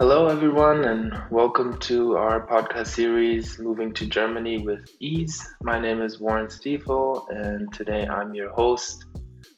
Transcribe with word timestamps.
Hello, 0.00 0.28
everyone, 0.28 0.84
and 0.84 1.12
welcome 1.28 1.76
to 1.78 2.16
our 2.16 2.46
podcast 2.46 2.86
series, 2.86 3.58
Moving 3.58 3.92
to 3.94 4.06
Germany 4.06 4.58
with 4.58 4.88
Ease. 5.00 5.44
My 5.60 5.80
name 5.80 6.02
is 6.02 6.20
Warren 6.20 6.48
Stiefel, 6.48 7.26
and 7.30 7.72
today 7.72 8.06
I'm 8.06 8.32
your 8.32 8.50
host. 8.50 9.06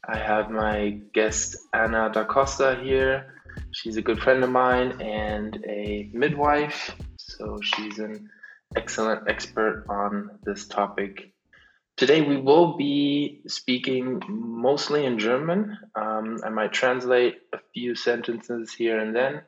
I 0.09 0.17
have 0.17 0.51
my 0.51 0.99
guest, 1.13 1.59
Anna 1.75 2.11
Da 2.11 2.25
Costa, 2.25 2.81
here. 2.83 3.35
She's 3.73 3.99
a 3.99 4.01
good 4.01 4.19
friend 4.19 4.43
of 4.43 4.49
mine 4.49 5.03
and 5.03 5.63
a 5.69 6.09
midwife, 6.15 6.97
so 7.19 7.61
she's 7.63 7.99
an 7.99 8.31
excellent 8.75 9.29
expert 9.29 9.85
on 9.91 10.39
this 10.43 10.67
topic. 10.67 11.35
Today, 11.99 12.23
we 12.23 12.39
will 12.39 12.79
be 12.79 13.43
speaking 13.47 14.23
mostly 14.27 15.05
in 15.05 15.19
German. 15.19 15.77
Um, 15.95 16.39
I 16.43 16.49
might 16.49 16.73
translate 16.73 17.41
a 17.53 17.59
few 17.75 17.95
sentences 17.95 18.73
here 18.73 18.99
and 18.99 19.15
then 19.15 19.43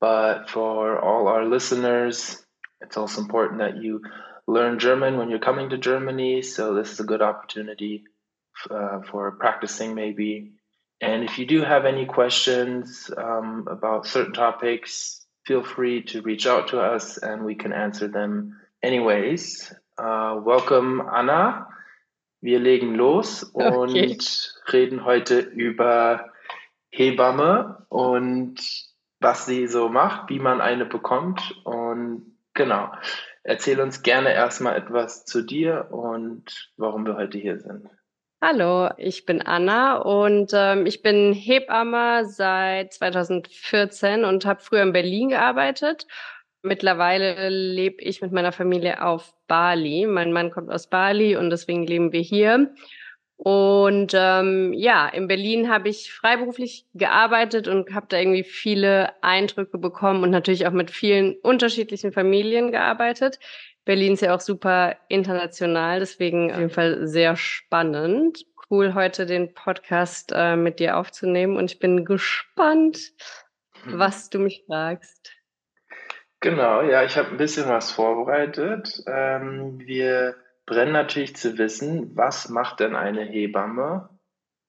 but 0.00 0.48
for 0.50 0.98
all 0.98 1.28
our 1.28 1.44
listeners, 1.44 2.44
it's 2.80 2.96
also 2.96 3.20
important 3.20 3.58
that 3.60 3.76
you 3.76 4.02
learn 4.46 4.78
German 4.78 5.18
when 5.18 5.28
you're 5.28 5.38
coming 5.38 5.70
to 5.70 5.78
Germany. 5.78 6.42
So 6.42 6.74
this 6.74 6.92
is 6.92 7.00
a 7.00 7.04
good 7.04 7.22
opportunity 7.22 8.04
uh, 8.70 9.00
for 9.10 9.32
practicing, 9.32 9.94
maybe. 9.94 10.52
And 11.00 11.22
if 11.22 11.38
you 11.38 11.46
do 11.46 11.62
have 11.62 11.84
any 11.84 12.06
questions 12.06 13.10
um, 13.16 13.66
about 13.70 14.06
certain 14.06 14.32
topics, 14.32 15.26
feel 15.46 15.62
free 15.62 16.02
to 16.02 16.22
reach 16.22 16.46
out 16.46 16.68
to 16.68 16.80
us 16.80 17.18
and 17.18 17.44
we 17.44 17.54
can 17.54 17.72
answer 17.72 18.08
them 18.08 18.56
anyways. 18.82 19.72
Uh, 19.96 20.40
welcome, 20.42 21.02
Anna. 21.12 21.66
Wir 22.40 22.60
legen 22.60 22.96
los 22.96 23.42
und 23.42 23.90
okay. 23.90 24.16
reden 24.72 25.04
heute 25.04 25.40
über 25.40 26.30
Hebamme 26.90 27.84
und 27.88 28.87
was 29.20 29.46
sie 29.46 29.66
so 29.66 29.88
macht, 29.88 30.30
wie 30.30 30.38
man 30.38 30.60
eine 30.60 30.86
bekommt. 30.86 31.60
Und 31.64 32.38
genau, 32.54 32.92
erzähl 33.42 33.80
uns 33.80 34.02
gerne 34.02 34.32
erstmal 34.32 34.76
etwas 34.76 35.24
zu 35.24 35.42
dir 35.42 35.88
und 35.90 36.72
warum 36.76 37.06
wir 37.06 37.16
heute 37.16 37.38
hier 37.38 37.58
sind. 37.58 37.88
Hallo, 38.40 38.90
ich 38.98 39.26
bin 39.26 39.42
Anna 39.42 39.96
und 39.96 40.52
ähm, 40.54 40.86
ich 40.86 41.02
bin 41.02 41.32
Hebamme 41.32 42.24
seit 42.26 42.92
2014 42.92 44.24
und 44.24 44.46
habe 44.46 44.60
früher 44.60 44.82
in 44.82 44.92
Berlin 44.92 45.30
gearbeitet. 45.30 46.06
Mittlerweile 46.62 47.48
lebe 47.48 48.00
ich 48.00 48.22
mit 48.22 48.30
meiner 48.30 48.52
Familie 48.52 49.02
auf 49.02 49.34
Bali. 49.48 50.06
Mein 50.06 50.32
Mann 50.32 50.52
kommt 50.52 50.70
aus 50.70 50.88
Bali 50.88 51.36
und 51.36 51.50
deswegen 51.50 51.84
leben 51.84 52.12
wir 52.12 52.20
hier. 52.20 52.72
Und 53.40 54.14
ähm, 54.14 54.72
ja, 54.72 55.06
in 55.06 55.28
Berlin 55.28 55.70
habe 55.70 55.88
ich 55.88 56.12
freiberuflich 56.12 56.86
gearbeitet 56.92 57.68
und 57.68 57.94
habe 57.94 58.06
da 58.08 58.18
irgendwie 58.18 58.42
viele 58.42 59.12
Eindrücke 59.22 59.78
bekommen 59.78 60.24
und 60.24 60.30
natürlich 60.30 60.66
auch 60.66 60.72
mit 60.72 60.90
vielen 60.90 61.36
unterschiedlichen 61.36 62.10
Familien 62.10 62.72
gearbeitet. 62.72 63.38
Berlin 63.84 64.14
ist 64.14 64.22
ja 64.22 64.34
auch 64.34 64.40
super 64.40 64.96
international, 65.08 66.00
deswegen 66.00 66.50
auf 66.50 66.58
jeden 66.58 66.70
Fall 66.70 67.06
sehr 67.06 67.36
spannend. 67.36 68.44
Cool, 68.68 68.94
heute 68.94 69.24
den 69.24 69.54
Podcast 69.54 70.32
äh, 70.34 70.56
mit 70.56 70.80
dir 70.80 70.96
aufzunehmen 70.96 71.56
und 71.56 71.70
ich 71.70 71.78
bin 71.78 72.04
gespannt, 72.04 73.12
mhm. 73.84 73.98
was 74.00 74.30
du 74.30 74.40
mich 74.40 74.64
fragst. 74.66 75.32
Genau, 76.40 76.82
ja, 76.82 77.04
ich 77.04 77.16
habe 77.16 77.28
ein 77.28 77.36
bisschen 77.36 77.68
was 77.68 77.92
vorbereitet. 77.92 79.00
Ähm, 79.06 79.78
wir 79.78 80.34
brennt 80.68 80.92
natürlich 80.92 81.34
zu 81.34 81.56
wissen, 81.58 82.14
was 82.14 82.50
macht 82.50 82.80
denn 82.80 82.94
eine 82.94 83.24
Hebamme? 83.24 84.10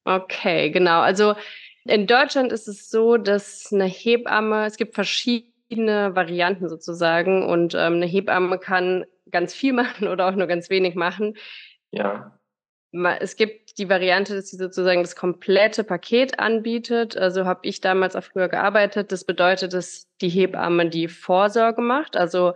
Okay, 0.06 0.72
genau. 0.72 1.02
Also 1.02 1.36
in 1.84 2.08
Deutschland 2.08 2.52
ist 2.52 2.68
es 2.68 2.90
so, 2.90 3.18
dass 3.18 3.72
eine 3.72 3.86
Hebamme, 3.86 4.66
es 4.66 4.78
gibt 4.78 4.96
verschiedene 4.96 6.16
Varianten 6.16 6.70
sozusagen 6.70 7.44
und 7.46 7.74
ähm, 7.76 7.96
eine 7.96 8.06
Hebamme 8.06 8.60
kann 8.60 9.06
ganz 9.30 9.54
viel 9.54 9.74
machen 9.82 10.08
oder 10.08 10.28
auch 10.28 10.36
nur 10.36 10.48
ganz 10.48 10.70
wenig 10.70 10.96
machen. 10.96 11.36
Ja. 11.92 12.40
Es 13.20 13.36
gibt 13.36 13.78
die 13.78 13.88
Variante, 13.88 14.34
dass 14.36 14.50
sie 14.50 14.58
sozusagen 14.58 15.02
das 15.02 15.16
komplette 15.16 15.84
Paket 15.84 16.40
anbietet. 16.40 17.16
Also 17.16 17.46
habe 17.46 17.60
ich 17.64 17.82
damals 17.82 18.16
auch 18.16 18.24
früher 18.24 18.48
gearbeitet. 18.48 19.12
Das 19.12 19.26
bedeutet, 19.26 19.74
dass 19.74 20.08
die 20.22 20.30
Hebamme 20.30 20.90
die 20.90 21.08
Vorsorge 21.08 21.82
macht. 21.82 22.18
Also 22.18 22.56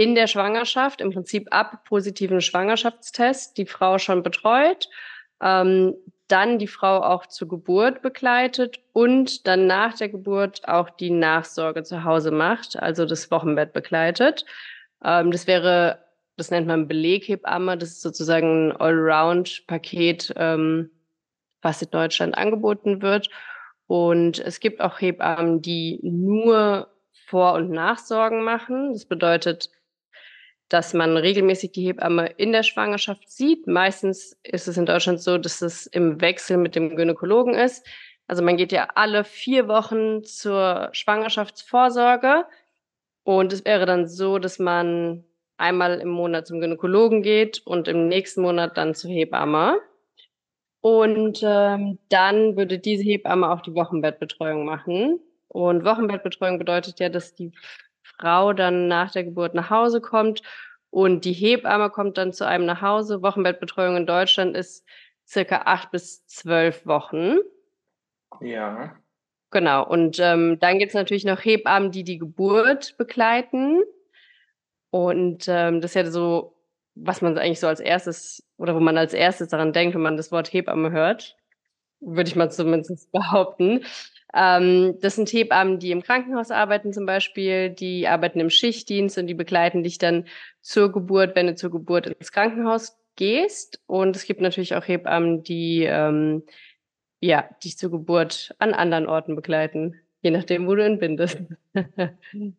in 0.00 0.14
der 0.14 0.28
Schwangerschaft, 0.28 1.02
im 1.02 1.12
Prinzip 1.12 1.48
ab 1.50 1.84
positiven 1.84 2.40
Schwangerschaftstest, 2.40 3.58
die 3.58 3.66
Frau 3.66 3.98
schon 3.98 4.22
betreut, 4.22 4.88
ähm, 5.42 5.94
dann 6.26 6.58
die 6.58 6.68
Frau 6.68 7.02
auch 7.02 7.26
zur 7.26 7.48
Geburt 7.48 8.00
begleitet 8.00 8.80
und 8.94 9.46
dann 9.46 9.66
nach 9.66 9.94
der 9.98 10.08
Geburt 10.08 10.66
auch 10.66 10.88
die 10.88 11.10
Nachsorge 11.10 11.82
zu 11.82 12.02
Hause 12.02 12.30
macht, 12.30 12.78
also 12.80 13.04
das 13.04 13.30
Wochenbett 13.30 13.74
begleitet. 13.74 14.46
Ähm, 15.04 15.32
das 15.32 15.46
wäre, 15.46 15.98
das 16.38 16.50
nennt 16.50 16.66
man 16.66 16.88
Beleghebamme, 16.88 17.76
das 17.76 17.90
ist 17.90 18.00
sozusagen 18.00 18.70
ein 18.70 18.76
Allround-Paket, 18.78 20.32
ähm, 20.36 20.90
was 21.60 21.82
in 21.82 21.90
Deutschland 21.90 22.38
angeboten 22.38 23.02
wird. 23.02 23.28
Und 23.86 24.38
es 24.38 24.60
gibt 24.60 24.80
auch 24.80 24.98
Hebammen, 24.98 25.60
die 25.60 26.00
nur 26.02 26.88
Vor- 27.26 27.52
und 27.52 27.68
Nachsorgen 27.68 28.42
machen. 28.42 28.94
Das 28.94 29.04
bedeutet, 29.04 29.68
dass 30.70 30.94
man 30.94 31.16
regelmäßig 31.16 31.72
die 31.72 31.82
Hebamme 31.82 32.28
in 32.36 32.52
der 32.52 32.62
Schwangerschaft 32.62 33.28
sieht. 33.28 33.66
Meistens 33.66 34.38
ist 34.44 34.68
es 34.68 34.76
in 34.76 34.86
Deutschland 34.86 35.20
so, 35.20 35.36
dass 35.36 35.62
es 35.62 35.86
im 35.86 36.20
Wechsel 36.20 36.56
mit 36.56 36.76
dem 36.76 36.96
Gynäkologen 36.96 37.54
ist. 37.54 37.84
Also 38.28 38.44
man 38.44 38.56
geht 38.56 38.70
ja 38.70 38.88
alle 38.94 39.24
vier 39.24 39.66
Wochen 39.66 40.22
zur 40.22 40.88
Schwangerschaftsvorsorge. 40.92 42.46
Und 43.24 43.52
es 43.52 43.64
wäre 43.64 43.84
dann 43.84 44.06
so, 44.06 44.38
dass 44.38 44.60
man 44.60 45.24
einmal 45.56 45.98
im 45.98 46.08
Monat 46.08 46.46
zum 46.46 46.60
Gynäkologen 46.60 47.22
geht 47.22 47.60
und 47.66 47.88
im 47.88 48.06
nächsten 48.06 48.40
Monat 48.40 48.76
dann 48.76 48.94
zur 48.94 49.10
Hebamme. 49.10 49.80
Und 50.80 51.40
ähm, 51.42 51.98
dann 52.08 52.56
würde 52.56 52.78
diese 52.78 53.02
Hebamme 53.02 53.50
auch 53.50 53.60
die 53.60 53.74
Wochenbettbetreuung 53.74 54.64
machen. 54.64 55.18
Und 55.48 55.84
Wochenbettbetreuung 55.84 56.60
bedeutet 56.60 57.00
ja, 57.00 57.08
dass 57.08 57.34
die 57.34 57.50
Frau 58.20 58.52
dann 58.52 58.88
nach 58.88 59.10
der 59.10 59.24
Geburt 59.24 59.54
nach 59.54 59.70
Hause 59.70 60.00
kommt 60.00 60.42
und 60.90 61.24
die 61.24 61.32
Hebamme 61.32 61.90
kommt 61.90 62.18
dann 62.18 62.32
zu 62.32 62.46
einem 62.46 62.66
nach 62.66 62.82
Hause. 62.82 63.22
Wochenbettbetreuung 63.22 63.96
in 63.96 64.06
Deutschland 64.06 64.56
ist 64.56 64.84
circa 65.26 65.62
acht 65.64 65.92
bis 65.92 66.26
zwölf 66.26 66.84
Wochen. 66.84 67.36
Ja. 68.40 68.96
Genau. 69.50 69.86
Und 69.86 70.18
ähm, 70.20 70.58
dann 70.60 70.78
gibt 70.78 70.90
es 70.90 70.94
natürlich 70.94 71.24
noch 71.24 71.44
Hebammen, 71.44 71.92
die 71.92 72.04
die 72.04 72.18
Geburt 72.18 72.96
begleiten. 72.96 73.82
Und 74.90 75.46
ähm, 75.48 75.80
das 75.80 75.92
ist 75.92 75.94
ja 75.94 76.10
so, 76.10 76.56
was 76.96 77.22
man 77.22 77.38
eigentlich 77.38 77.60
so 77.60 77.68
als 77.68 77.80
erstes 77.80 78.44
oder 78.56 78.74
wo 78.74 78.80
man 78.80 78.98
als 78.98 79.14
erstes 79.14 79.48
daran 79.48 79.72
denkt, 79.72 79.94
wenn 79.94 80.02
man 80.02 80.16
das 80.16 80.32
Wort 80.32 80.52
Hebamme 80.52 80.90
hört. 80.90 81.36
Würde 82.00 82.28
ich 82.28 82.36
mal 82.36 82.50
zumindest 82.50 83.12
behaupten. 83.12 83.84
Ähm, 84.34 84.96
das 85.00 85.16
sind 85.16 85.32
Hebammen, 85.32 85.78
die 85.78 85.90
im 85.90 86.02
Krankenhaus 86.02 86.50
arbeiten 86.50 86.92
zum 86.92 87.06
Beispiel, 87.06 87.70
die 87.70 88.06
arbeiten 88.06 88.40
im 88.40 88.50
Schichtdienst 88.50 89.18
und 89.18 89.26
die 89.26 89.34
begleiten 89.34 89.82
dich 89.82 89.98
dann 89.98 90.26
zur 90.60 90.92
Geburt, 90.92 91.34
wenn 91.36 91.46
du 91.46 91.54
zur 91.54 91.70
Geburt 91.70 92.06
ins 92.06 92.32
Krankenhaus 92.32 92.96
gehst. 93.16 93.80
Und 93.86 94.16
es 94.16 94.24
gibt 94.24 94.40
natürlich 94.40 94.74
auch 94.74 94.86
Hebammen, 94.86 95.42
die 95.42 95.84
ähm, 95.84 96.42
ja, 97.20 97.44
dich 97.62 97.76
zur 97.76 97.90
Geburt 97.90 98.54
an 98.58 98.72
anderen 98.72 99.06
Orten 99.06 99.36
begleiten, 99.36 100.00
je 100.22 100.30
nachdem, 100.30 100.66
wo 100.66 100.74
du 100.74 100.84
entbindest. 100.84 101.38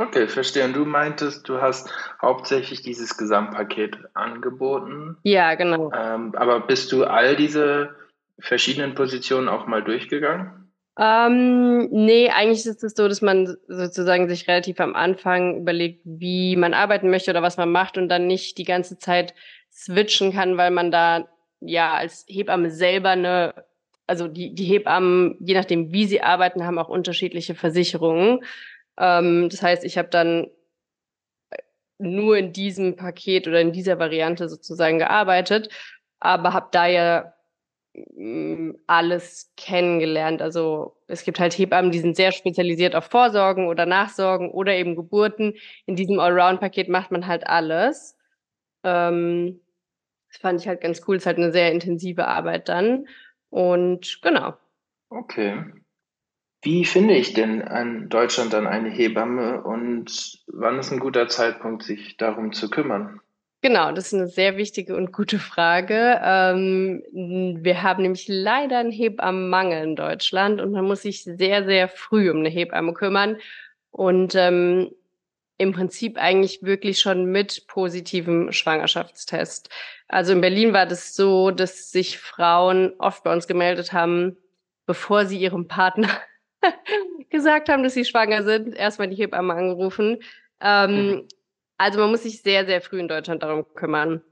Okay, 0.00 0.28
verstehe. 0.28 0.64
Und 0.64 0.74
du 0.74 0.84
meintest, 0.84 1.48
du 1.48 1.60
hast 1.60 1.90
hauptsächlich 2.22 2.82
dieses 2.82 3.16
Gesamtpaket 3.16 3.98
angeboten. 4.14 5.16
Ja, 5.24 5.56
genau. 5.56 5.90
Ähm, 5.92 6.36
aber 6.36 6.60
bist 6.60 6.92
du 6.92 7.02
all 7.02 7.34
diese 7.34 7.96
verschiedenen 8.38 8.94
Positionen 8.94 9.48
auch 9.48 9.66
mal 9.66 9.82
durchgegangen? 9.82 10.67
Ähm, 11.00 11.88
nee, 11.90 12.28
eigentlich 12.28 12.66
ist 12.66 12.82
es 12.82 12.94
so, 12.94 13.06
dass 13.06 13.22
man 13.22 13.56
sozusagen 13.68 14.28
sich 14.28 14.48
relativ 14.48 14.80
am 14.80 14.96
Anfang 14.96 15.60
überlegt, 15.60 16.00
wie 16.04 16.56
man 16.56 16.74
arbeiten 16.74 17.08
möchte 17.08 17.30
oder 17.30 17.42
was 17.42 17.56
man 17.56 17.70
macht 17.70 17.96
und 17.96 18.08
dann 18.08 18.26
nicht 18.26 18.58
die 18.58 18.64
ganze 18.64 18.98
Zeit 18.98 19.32
switchen 19.70 20.32
kann, 20.32 20.56
weil 20.56 20.72
man 20.72 20.90
da 20.90 21.28
ja 21.60 21.94
als 21.94 22.24
Hebamme 22.28 22.70
selber 22.72 23.10
eine, 23.10 23.54
also 24.08 24.26
die, 24.26 24.54
die 24.54 24.64
Hebammen, 24.64 25.36
je 25.38 25.54
nachdem 25.54 25.92
wie 25.92 26.06
sie 26.06 26.20
arbeiten, 26.20 26.66
haben 26.66 26.78
auch 26.78 26.88
unterschiedliche 26.88 27.54
Versicherungen. 27.54 28.40
Ähm, 28.98 29.48
das 29.50 29.62
heißt, 29.62 29.84
ich 29.84 29.98
habe 29.98 30.08
dann 30.08 30.48
nur 31.98 32.36
in 32.36 32.52
diesem 32.52 32.96
Paket 32.96 33.46
oder 33.46 33.60
in 33.60 33.72
dieser 33.72 34.00
Variante 34.00 34.48
sozusagen 34.48 34.98
gearbeitet, 34.98 35.68
aber 36.18 36.54
habe 36.54 36.68
da 36.72 36.86
ja 36.86 37.34
alles 38.86 39.52
kennengelernt. 39.56 40.42
Also 40.42 40.96
es 41.06 41.24
gibt 41.24 41.40
halt 41.40 41.56
Hebammen, 41.56 41.90
die 41.90 41.98
sind 41.98 42.16
sehr 42.16 42.32
spezialisiert 42.32 42.94
auf 42.94 43.06
Vorsorgen 43.06 43.66
oder 43.66 43.86
Nachsorgen 43.86 44.50
oder 44.50 44.74
eben 44.74 44.94
Geburten. 44.94 45.54
In 45.86 45.96
diesem 45.96 46.20
Allround-Paket 46.20 46.88
macht 46.88 47.10
man 47.10 47.26
halt 47.26 47.46
alles. 47.46 48.16
Ähm, 48.84 49.60
das 50.28 50.40
fand 50.40 50.60
ich 50.60 50.68
halt 50.68 50.80
ganz 50.80 51.02
cool. 51.06 51.16
Es 51.16 51.22
ist 51.22 51.26
halt 51.26 51.38
eine 51.38 51.52
sehr 51.52 51.72
intensive 51.72 52.26
Arbeit 52.26 52.68
dann. 52.68 53.08
Und 53.50 54.20
genau. 54.22 54.54
Okay. 55.08 55.64
Wie 56.62 56.84
finde 56.84 57.14
ich 57.14 57.34
denn 57.34 57.60
in 57.60 58.08
Deutschland 58.08 58.52
dann 58.52 58.66
eine 58.66 58.90
Hebamme 58.90 59.62
und 59.62 60.42
wann 60.48 60.78
ist 60.78 60.92
ein 60.92 60.98
guter 60.98 61.28
Zeitpunkt, 61.28 61.84
sich 61.84 62.16
darum 62.16 62.52
zu 62.52 62.68
kümmern? 62.68 63.20
Genau, 63.60 63.90
das 63.90 64.08
ist 64.08 64.14
eine 64.14 64.28
sehr 64.28 64.56
wichtige 64.56 64.94
und 64.96 65.12
gute 65.12 65.40
Frage. 65.40 66.20
Ähm, 66.22 67.02
wir 67.12 67.82
haben 67.82 68.02
nämlich 68.02 68.28
leider 68.28 68.78
einen 68.78 68.92
Hebammenmangel 68.92 69.82
in 69.82 69.96
Deutschland 69.96 70.60
und 70.60 70.70
man 70.70 70.84
muss 70.84 71.02
sich 71.02 71.24
sehr, 71.24 71.64
sehr 71.64 71.88
früh 71.88 72.30
um 72.30 72.38
eine 72.38 72.50
Hebamme 72.50 72.92
kümmern 72.92 73.38
und 73.90 74.36
ähm, 74.36 74.92
im 75.56 75.72
Prinzip 75.72 76.18
eigentlich 76.18 76.62
wirklich 76.62 77.00
schon 77.00 77.26
mit 77.26 77.66
positivem 77.66 78.52
Schwangerschaftstest. 78.52 79.68
Also 80.06 80.32
in 80.32 80.40
Berlin 80.40 80.72
war 80.72 80.86
das 80.86 81.16
so, 81.16 81.50
dass 81.50 81.90
sich 81.90 82.16
Frauen 82.18 82.92
oft 82.98 83.24
bei 83.24 83.32
uns 83.32 83.48
gemeldet 83.48 83.92
haben, 83.92 84.36
bevor 84.86 85.26
sie 85.26 85.36
ihrem 85.36 85.66
Partner 85.66 86.08
gesagt 87.30 87.68
haben, 87.68 87.82
dass 87.82 87.94
sie 87.94 88.04
schwanger 88.04 88.44
sind, 88.44 88.76
erstmal 88.76 89.08
die 89.08 89.16
Hebamme 89.16 89.52
angerufen. 89.52 90.18
Ähm, 90.60 91.06
mhm. 91.08 91.28
Also 91.78 92.00
man 92.00 92.10
muss 92.10 92.24
sich 92.24 92.42
sehr, 92.42 92.66
sehr 92.66 92.80
früh 92.80 92.98
in 92.98 93.08
Deutschland 93.08 93.42
darum 93.42 93.64
kümmern. 93.74 94.22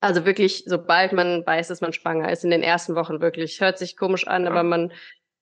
Also 0.00 0.24
wirklich, 0.24 0.64
sobald 0.66 1.12
man 1.12 1.46
weiß, 1.46 1.68
dass 1.68 1.80
man 1.80 1.92
schwanger 1.92 2.32
ist, 2.32 2.44
in 2.44 2.50
den 2.50 2.62
ersten 2.62 2.94
Wochen 2.94 3.20
wirklich. 3.20 3.60
Hört 3.60 3.78
sich 3.78 3.96
komisch 3.96 4.26
an, 4.26 4.44
ja. 4.44 4.50
aber 4.50 4.62
man, 4.62 4.90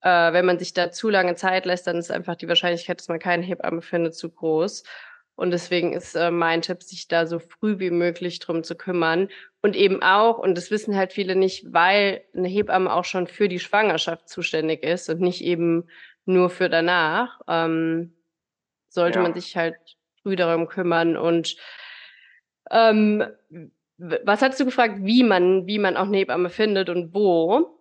äh, 0.01 0.33
wenn 0.33 0.45
man 0.45 0.59
sich 0.59 0.75
da 0.75 0.91
zu 0.91 1.09
lange 1.09 1.37
Zeit 1.37 1.67
lässt, 1.67 1.87
dann 1.87 1.97
ist 1.97 2.11
einfach 2.11 2.37
die 2.37 2.49
Wahrscheinlichkeit, 2.49 2.99
dass 2.99 3.09
man 3.09 3.19
keine 3.19 3.45
Hebamme 3.45 3.83
findet, 3.83 4.15
zu 4.15 4.31
groß. 4.31 4.83
Und 5.37 5.51
deswegen 5.51 5.93
ist 5.93 6.17
äh, 6.17 6.31
mein 6.31 6.63
Tipp, 6.63 6.83
sich 6.83 7.09
da 7.09 7.27
so 7.27 7.39
früh 7.39 7.79
wie 7.79 7.91
möglich 7.91 8.39
drum 8.39 8.65
zu 8.65 8.75
kümmern. 8.75 9.29
Und 9.61 9.77
eben 9.77 10.03
auch, 10.03 10.39
und 10.39 10.57
das 10.57 10.71
wissen 10.71 10.97
halt 10.97 11.13
viele 11.13 11.37
nicht, 11.37 11.73
weil 11.73 12.25
eine 12.35 12.49
Hebamme 12.49 12.93
auch 12.93 13.05
schon 13.05 13.27
für 13.27 13.49
die 13.49 13.61
Schwangerschaft 13.61 14.29
zuständig 14.29 14.83
ist 14.83 15.11
und 15.11 15.21
nicht 15.21 15.43
eben 15.43 15.89
nur 16.25 16.49
für 16.49 16.71
danach, 16.71 17.41
ähm, 17.47 18.15
sollte 18.89 19.19
ja. 19.19 19.23
man 19.23 19.35
sich 19.35 19.57
halt 19.57 19.77
früh 20.27 20.35
darum 20.35 20.67
kümmern. 20.67 21.17
Und 21.17 21.57
ähm, 22.73 23.25
was 23.97 24.43
hast 24.43 24.59
du 24.59 24.65
gefragt, 24.65 24.97
wie 24.99 25.23
man, 25.23 25.69
wie 25.69 25.79
man 25.79 25.97
auch 25.97 26.07
eine 26.07 26.19
Hebamme 26.19 26.51
findet 26.51 26.89
und 26.91 27.15
wo? 27.15 27.79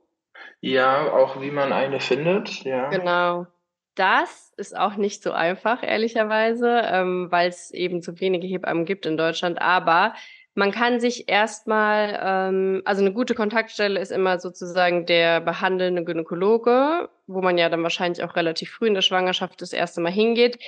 Ja, 0.62 1.12
auch 1.12 1.42
wie 1.42 1.50
man 1.50 1.74
eine 1.74 2.00
findet, 2.00 2.64
ja. 2.64 2.90
Genau. 2.90 3.48
Das 3.96 4.54
ist 4.58 4.78
auch 4.78 4.96
nicht 4.96 5.24
so 5.24 5.32
einfach, 5.32 5.82
ehrlicherweise, 5.82 6.82
ähm, 6.86 7.32
weil 7.32 7.50
es 7.50 7.72
eben 7.72 8.02
zu 8.02 8.20
wenige 8.20 8.46
Hebammen 8.46 8.86
gibt 8.86 9.06
in 9.06 9.18
Deutschland. 9.18 9.60
Aber 9.62 10.14
man 10.54 10.72
kann 10.72 11.00
sich 11.00 11.30
erstmal, 11.30 12.20
ähm, 12.22 12.82
also 12.86 13.02
eine 13.02 13.14
gute 13.14 13.36
Kontaktstelle 13.36 14.00
ist 14.00 14.12
immer 14.12 14.40
sozusagen 14.40 15.06
der 15.06 15.42
behandelnde 15.42 16.04
Gynäkologe, 16.04 17.10
wo 17.28 17.42
man 17.42 17.58
ja 17.58 17.70
dann 17.70 17.84
wahrscheinlich 17.84 18.24
auch 18.24 18.36
relativ 18.36 18.72
früh 18.72 18.88
in 18.88 18.94
der 18.94 19.02
Schwangerschaft 19.02 19.62
das 19.62 19.74
erste 19.74 20.02
Mal 20.02 20.12
hingeht. 20.12 20.60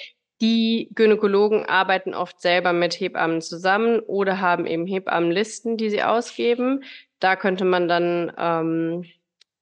Die 0.41 0.89
Gynäkologen 0.93 1.65
arbeiten 1.65 2.13
oft 2.13 2.39
selber 2.41 2.71
mit 2.73 2.99
Hebammen 2.99 3.41
zusammen 3.41 3.99
oder 4.01 4.39
haben 4.39 4.65
eben 4.65 4.85
Hebammenlisten, 4.85 5.77
die 5.77 5.89
sie 5.89 6.03
ausgeben. 6.03 6.83
Da 7.19 7.35
könnte 7.35 7.65
man 7.65 7.87
dann 7.87 8.31
ähm, 8.37 9.05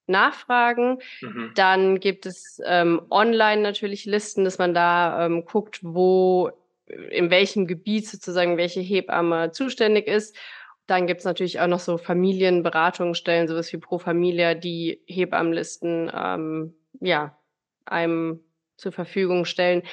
nachfragen. 0.07 0.99
Mhm. 1.21 1.51
Dann 1.55 1.99
gibt 1.99 2.25
es 2.25 2.61
ähm, 2.65 3.01
online 3.09 3.61
natürlich 3.61 4.05
Listen, 4.05 4.43
dass 4.43 4.57
man 4.57 4.73
da 4.73 5.25
ähm, 5.25 5.45
guckt, 5.45 5.79
wo, 5.81 6.51
in 7.09 7.29
welchem 7.29 7.67
Gebiet 7.67 8.07
sozusagen 8.07 8.57
welche 8.57 8.81
Hebamme 8.81 9.51
zuständig 9.51 10.07
ist. 10.07 10.35
Dann 10.87 11.07
gibt 11.07 11.19
es 11.21 11.25
natürlich 11.25 11.59
auch 11.59 11.67
noch 11.67 11.79
so 11.79 11.97
Familienberatungsstellen, 11.97 13.47
sowas 13.47 13.71
wie 13.73 13.77
Pro 13.77 13.97
Familia, 13.97 14.53
die 14.53 15.01
Hebammenlisten 15.07 16.11
ähm, 16.13 16.75
ja, 16.99 17.37
einem 17.85 18.41
zur 18.77 18.91
Verfügung 18.91 19.45
stellen. 19.45 19.83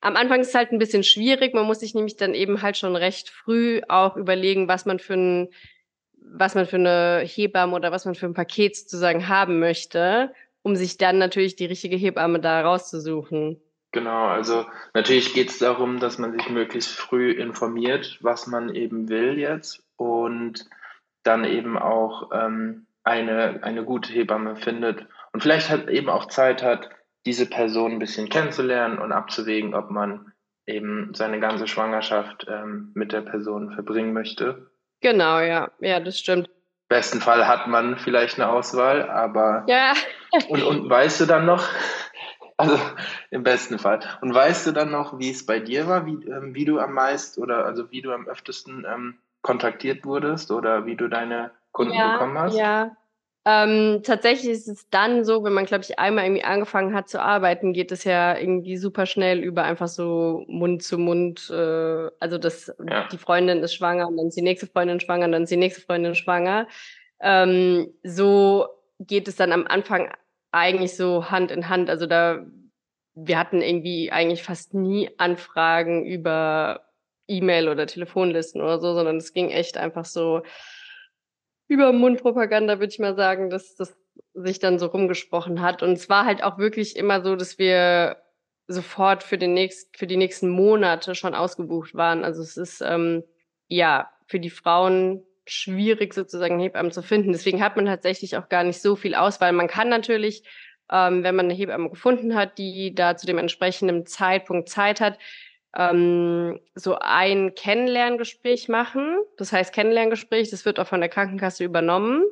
Am 0.00 0.16
Anfang 0.16 0.40
ist 0.40 0.48
es 0.48 0.54
halt 0.54 0.72
ein 0.72 0.78
bisschen 0.78 1.04
schwierig. 1.04 1.54
Man 1.54 1.66
muss 1.66 1.80
sich 1.80 1.94
nämlich 1.94 2.16
dann 2.16 2.34
eben 2.34 2.62
halt 2.62 2.76
schon 2.76 2.96
recht 2.96 3.28
früh 3.28 3.80
auch 3.88 4.16
überlegen, 4.16 4.68
was 4.68 4.86
man 4.86 4.98
für 4.98 5.14
ein 5.14 5.48
was 6.32 6.54
man 6.54 6.66
für 6.66 6.76
eine 6.76 7.22
Hebamme 7.24 7.74
oder 7.74 7.92
was 7.92 8.04
man 8.04 8.14
für 8.14 8.26
ein 8.26 8.34
Paket 8.34 8.76
sozusagen 8.76 9.28
haben 9.28 9.58
möchte, 9.58 10.32
um 10.62 10.76
sich 10.76 10.96
dann 10.96 11.18
natürlich 11.18 11.56
die 11.56 11.66
richtige 11.66 11.96
Hebamme 11.96 12.40
da 12.40 12.62
rauszusuchen. 12.62 13.60
Genau, 13.92 14.26
also 14.26 14.66
natürlich 14.94 15.34
geht 15.34 15.50
es 15.50 15.58
darum, 15.58 15.98
dass 15.98 16.18
man 16.18 16.32
sich 16.32 16.48
möglichst 16.48 16.90
früh 16.90 17.32
informiert, 17.32 18.18
was 18.20 18.46
man 18.46 18.72
eben 18.74 19.08
will 19.08 19.38
jetzt 19.38 19.82
und 19.96 20.66
dann 21.24 21.44
eben 21.44 21.76
auch 21.76 22.30
ähm, 22.32 22.86
eine, 23.02 23.60
eine 23.62 23.84
gute 23.84 24.12
Hebamme 24.12 24.54
findet 24.54 25.06
und 25.32 25.42
vielleicht 25.42 25.70
halt 25.70 25.88
eben 25.88 26.08
auch 26.08 26.26
Zeit 26.26 26.62
hat, 26.62 26.90
diese 27.26 27.46
Person 27.46 27.92
ein 27.92 27.98
bisschen 27.98 28.28
kennenzulernen 28.28 28.98
und 28.98 29.12
abzuwägen, 29.12 29.74
ob 29.74 29.90
man 29.90 30.32
eben 30.66 31.12
seine 31.14 31.40
ganze 31.40 31.66
Schwangerschaft 31.66 32.46
ähm, 32.48 32.92
mit 32.94 33.12
der 33.12 33.20
Person 33.22 33.72
verbringen 33.72 34.12
möchte. 34.12 34.70
Genau, 35.00 35.40
ja, 35.40 35.70
ja, 35.80 36.00
das 36.00 36.18
stimmt. 36.18 36.48
Im 36.48 36.96
besten 36.96 37.20
Fall 37.20 37.46
hat 37.46 37.66
man 37.66 37.98
vielleicht 37.98 38.38
eine 38.38 38.48
Auswahl, 38.48 39.08
aber 39.08 39.64
ja. 39.68 39.94
und, 40.48 40.62
und 40.62 40.90
weißt 40.90 41.20
du 41.20 41.26
dann 41.26 41.46
noch, 41.46 41.68
also 42.56 42.78
im 43.30 43.42
besten 43.42 43.78
Fall. 43.78 44.00
Und 44.20 44.34
weißt 44.34 44.66
du 44.66 44.72
dann 44.72 44.90
noch, 44.90 45.18
wie 45.18 45.30
es 45.30 45.46
bei 45.46 45.60
dir 45.60 45.86
war, 45.86 46.06
wie, 46.06 46.24
ähm, 46.26 46.54
wie 46.54 46.64
du 46.64 46.78
am 46.78 46.92
meisten 46.92 47.40
oder 47.40 47.64
also 47.64 47.90
wie 47.90 48.02
du 48.02 48.12
am 48.12 48.26
öftesten 48.26 48.84
ähm, 48.88 49.18
kontaktiert 49.42 50.04
wurdest 50.04 50.50
oder 50.50 50.84
wie 50.84 50.96
du 50.96 51.08
deine 51.08 51.52
Kunden 51.72 51.94
ja, 51.94 52.12
bekommen 52.12 52.38
hast? 52.38 52.56
Ja, 52.56 52.96
ähm, 53.46 54.02
tatsächlich 54.04 54.50
ist 54.50 54.68
es 54.68 54.90
dann 54.90 55.24
so, 55.24 55.42
wenn 55.44 55.54
man, 55.54 55.64
glaube 55.64 55.84
ich, 55.84 55.98
einmal 55.98 56.24
irgendwie 56.24 56.44
angefangen 56.44 56.94
hat 56.94 57.08
zu 57.08 57.22
arbeiten, 57.22 57.72
geht 57.72 57.90
es 57.90 58.04
ja 58.04 58.36
irgendwie 58.36 58.76
super 58.76 59.06
schnell 59.06 59.38
über 59.38 59.64
einfach 59.64 59.88
so 59.88 60.44
Mund 60.46 60.82
zu 60.82 60.98
Mund. 60.98 61.48
Äh, 61.50 62.10
also 62.20 62.36
dass 62.36 62.74
ja. 62.86 63.08
die 63.08 63.16
Freundin 63.16 63.62
ist 63.62 63.74
schwanger 63.74 64.08
und 64.08 64.18
dann 64.18 64.26
ist 64.26 64.36
die 64.36 64.42
nächste 64.42 64.66
Freundin 64.66 65.00
schwanger 65.00 65.24
und 65.24 65.32
dann 65.32 65.44
ist 65.44 65.52
die 65.52 65.56
nächste 65.56 65.80
Freundin 65.80 66.14
schwanger. 66.14 66.68
Ähm, 67.20 67.94
so 68.02 68.68
geht 68.98 69.26
es 69.26 69.36
dann 69.36 69.52
am 69.52 69.66
Anfang 69.66 70.12
eigentlich 70.52 70.94
so 70.94 71.30
Hand 71.30 71.50
in 71.50 71.70
Hand. 71.70 71.88
Also 71.88 72.04
da, 72.06 72.44
wir 73.14 73.38
hatten 73.38 73.62
irgendwie 73.62 74.12
eigentlich 74.12 74.42
fast 74.42 74.74
nie 74.74 75.10
Anfragen 75.16 76.04
über 76.04 76.82
E-Mail 77.26 77.68
oder 77.68 77.86
Telefonlisten 77.86 78.60
oder 78.60 78.80
so, 78.80 78.92
sondern 78.92 79.16
es 79.16 79.32
ging 79.32 79.48
echt 79.48 79.78
einfach 79.78 80.04
so 80.04 80.42
über 81.70 81.92
Mundpropaganda, 81.92 82.80
würde 82.80 82.92
ich 82.92 82.98
mal 82.98 83.14
sagen, 83.14 83.48
dass 83.48 83.76
das 83.76 83.96
sich 84.34 84.58
dann 84.58 84.78
so 84.78 84.86
rumgesprochen 84.86 85.60
hat. 85.62 85.82
Und 85.82 85.92
es 85.92 86.08
war 86.08 86.24
halt 86.24 86.42
auch 86.42 86.58
wirklich 86.58 86.96
immer 86.96 87.22
so, 87.22 87.36
dass 87.36 87.58
wir 87.58 88.16
sofort 88.66 89.22
für, 89.22 89.38
den 89.38 89.54
nächst, 89.54 89.96
für 89.96 90.06
die 90.06 90.16
nächsten 90.16 90.48
Monate 90.48 91.14
schon 91.14 91.34
ausgebucht 91.34 91.94
waren. 91.94 92.24
Also 92.24 92.42
es 92.42 92.56
ist 92.56 92.80
ähm, 92.80 93.22
ja 93.68 94.10
für 94.26 94.40
die 94.40 94.50
Frauen 94.50 95.24
schwierig 95.46 96.14
sozusagen 96.14 96.60
Hebammen 96.60 96.92
zu 96.92 97.02
finden. 97.02 97.32
Deswegen 97.32 97.62
hat 97.62 97.76
man 97.76 97.86
tatsächlich 97.86 98.36
auch 98.36 98.48
gar 98.48 98.64
nicht 98.64 98.80
so 98.80 98.96
viel 98.96 99.14
Auswahl. 99.14 99.52
Man 99.52 99.68
kann 99.68 99.88
natürlich, 99.88 100.44
ähm, 100.90 101.22
wenn 101.24 101.34
man 101.34 101.46
eine 101.46 101.54
Hebamme 101.54 101.90
gefunden 101.90 102.34
hat, 102.34 102.58
die 102.58 102.94
da 102.94 103.16
zu 103.16 103.26
dem 103.26 103.38
entsprechenden 103.38 104.06
Zeitpunkt 104.06 104.68
Zeit 104.68 105.00
hat, 105.00 105.18
ähm, 105.76 106.58
so 106.74 106.96
ein 107.00 107.54
Kennenlerngespräch 107.54 108.68
machen. 108.68 109.18
Das 109.36 109.52
heißt 109.52 109.72
Kennenlerngespräch, 109.72 110.50
das 110.50 110.64
wird 110.64 110.80
auch 110.80 110.86
von 110.86 111.00
der 111.00 111.08
Krankenkasse 111.08 111.64
übernommen. 111.64 112.24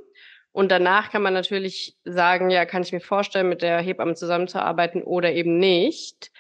Und 0.53 0.73
danach 0.73 1.11
kann 1.11 1.23
man 1.23 1.35
natürlich 1.35 1.97
sagen, 2.05 2.51
ja, 2.51 2.65
kann 2.65 2.83
ich 2.83 2.93
mir 2.93 3.01
vorstellen, 3.01 3.49
mit 3.49 3.63
der 3.63 3.81
Hebamme 3.81 4.15
zusammenzuarbeiten 4.15 5.03
oder 5.03 5.33
eben 5.33 5.59
nicht. 5.59 6.33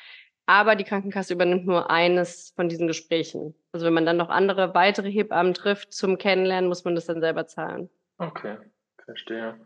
Aber 0.46 0.76
die 0.76 0.84
Krankenkasse 0.84 1.34
übernimmt 1.34 1.66
nur 1.66 1.90
eines 1.90 2.52
von 2.56 2.70
diesen 2.70 2.86
Gesprächen. 2.86 3.54
Also 3.70 3.84
wenn 3.86 3.92
man 3.92 4.06
dann 4.06 4.16
noch 4.16 4.30
andere 4.30 4.74
weitere 4.74 5.10
Hebammen 5.10 5.52
trifft 5.52 5.92
zum 5.92 6.16
Kennenlernen, 6.16 6.68
muss 6.68 6.84
man 6.84 6.94
das 6.94 7.04
dann 7.04 7.20
selber 7.20 7.46
zahlen. 7.46 7.90
Okay, 8.16 8.56
verstehe. 9.04 9.60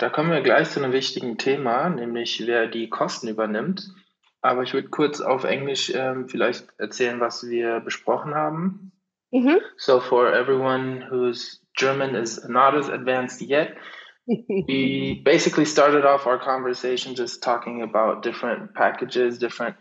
Da 0.00 0.10
kommen 0.10 0.32
wir 0.32 0.40
gleich 0.40 0.68
zu 0.70 0.82
einem 0.82 0.92
wichtigen 0.92 1.38
Thema, 1.38 1.88
nämlich 1.88 2.42
wer 2.44 2.66
die 2.66 2.90
Kosten 2.90 3.28
übernimmt. 3.28 3.88
Aber 4.46 4.62
ich 4.62 4.72
würde 4.74 4.88
kurz 4.88 5.20
auf 5.20 5.42
Englisch 5.42 5.92
ähm, 5.92 6.28
vielleicht 6.28 6.66
erzählen, 6.78 7.18
was 7.18 7.48
wir 7.48 7.80
besprochen 7.80 8.34
haben. 8.34 8.92
Mhm. 9.32 9.58
So 9.76 9.98
for 9.98 10.32
everyone 10.32 11.10
whose 11.10 11.58
German 11.74 12.14
is 12.14 12.46
not 12.48 12.74
as 12.74 12.88
advanced 12.88 13.42
yet, 13.42 13.76
we 14.26 15.20
basically 15.24 15.64
started 15.64 16.04
off 16.04 16.26
our 16.26 16.38
conversation 16.38 17.16
just 17.16 17.42
talking 17.42 17.82
about 17.82 18.22
different 18.22 18.72
packages, 18.74 19.38
different 19.38 19.74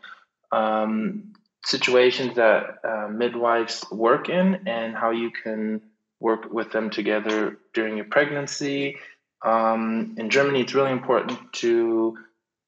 um, 0.52 1.34
situations 1.64 2.34
that 2.36 2.80
uh, 2.84 3.08
midwives 3.08 3.86
work 3.92 4.30
in, 4.30 4.68
and 4.68 4.96
how 4.96 5.12
you 5.12 5.30
can 5.30 5.82
work 6.20 6.52
with 6.52 6.72
them 6.72 6.90
together 6.90 7.60
during 7.76 7.98
your 7.98 8.08
pregnancy. 8.08 8.98
Um, 9.44 10.16
in 10.18 10.32
Germany, 10.32 10.62
it's 10.62 10.74
really 10.74 10.92
important 10.92 11.54
to 11.62 12.18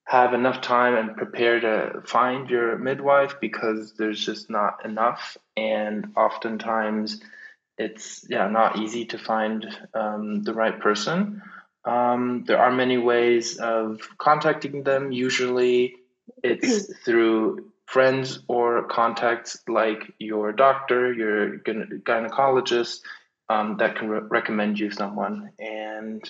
have 0.07 0.33
enough 0.33 0.61
time 0.61 0.95
and 0.95 1.17
prepare 1.17 1.59
to 1.59 2.01
find 2.05 2.49
your 2.49 2.77
midwife 2.77 3.35
because 3.41 3.93
there's 3.97 4.25
just 4.25 4.49
not 4.49 4.85
enough. 4.85 5.37
And 5.57 6.13
oftentimes 6.15 7.19
it's 7.77 8.25
yeah 8.29 8.47
not 8.47 8.79
easy 8.79 9.05
to 9.05 9.17
find 9.17 9.67
um, 9.93 10.43
the 10.43 10.53
right 10.53 10.79
person. 10.79 11.41
Um, 11.83 12.45
there 12.47 12.57
are 12.57 12.71
many 12.71 12.97
ways 12.97 13.57
of 13.57 13.99
contacting 14.17 14.83
them. 14.83 15.11
Usually 15.11 15.97
it's 16.41 16.89
through 17.05 17.71
friends 17.85 18.39
or 18.47 18.87
contacts 18.87 19.61
like 19.67 20.13
your 20.19 20.53
doctor, 20.53 21.13
your 21.13 21.57
gynecologist 21.59 23.01
um, 23.49 23.75
that 23.79 23.97
can 23.97 24.07
re 24.07 24.21
recommend 24.21 24.79
you 24.79 24.89
someone. 24.89 25.51
And 25.59 26.23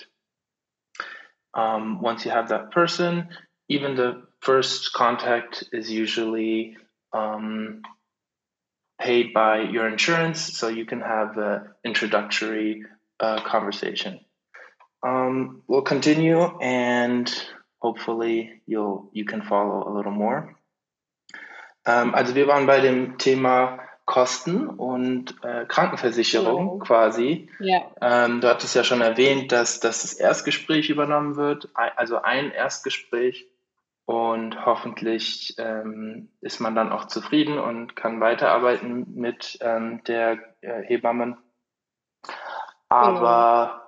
um, 1.54 2.02
once 2.02 2.26
you 2.26 2.32
have 2.32 2.50
that 2.50 2.72
person, 2.72 3.30
even 3.70 3.96
the 3.96 4.24
first 4.42 4.94
contact 4.94 5.64
is 5.72 5.92
usually 5.92 6.78
um, 7.14 7.82
paid 9.00 9.34
by 9.34 9.62
your 9.62 9.88
insurance, 9.88 10.58
so 10.58 10.68
you 10.68 10.86
can 10.86 11.02
have 11.02 11.38
an 11.38 11.70
introductory 11.84 12.86
uh, 13.20 13.42
conversation. 13.42 14.20
Um, 15.04 15.64
we'll 15.68 15.82
continue, 15.82 16.42
and 16.60 17.32
hopefully 17.80 18.62
you'll 18.66 19.10
you 19.14 19.26
can 19.26 19.42
follow 19.42 19.88
a 19.88 19.92
little 19.96 20.12
more. 20.12 20.56
Ähm, 21.86 22.16
also 22.16 22.36
wir 22.36 22.48
waren 22.48 22.66
bei 22.66 22.80
dem 22.82 23.18
Thema 23.18 23.80
Kosten 24.06 24.68
und 24.68 25.36
äh, 25.44 25.66
Krankenversicherung 25.66 26.80
ja. 26.80 26.86
quasi. 26.86 27.50
Ja. 27.60 27.92
Ähm, 28.02 28.42
du 28.42 28.48
hattest 28.48 28.74
ja 28.74 28.84
schon 28.84 29.02
erwähnt, 29.02 29.52
dass, 29.52 29.80
dass 29.80 30.02
das 30.02 30.14
Erstgespräch 30.14 30.90
übernommen 30.90 31.36
wird, 31.36 31.70
also 31.74 32.22
ein 32.22 32.52
Erstgespräch 32.52 33.48
und 34.08 34.66
hoffentlich 34.66 35.56
ähm, 35.58 36.30
ist 36.40 36.62
man 36.62 36.76
dann 36.76 36.94
auch 36.94 37.08
zufrieden 37.08 37.60
und 37.60 37.98
kann 37.98 38.22
weiterarbeiten 38.22 39.06
mit 39.16 39.58
ähm, 39.60 40.02
der 40.08 40.40
äh, 40.62 40.82
Hebammen. 40.84 41.36
Aber 42.88 43.84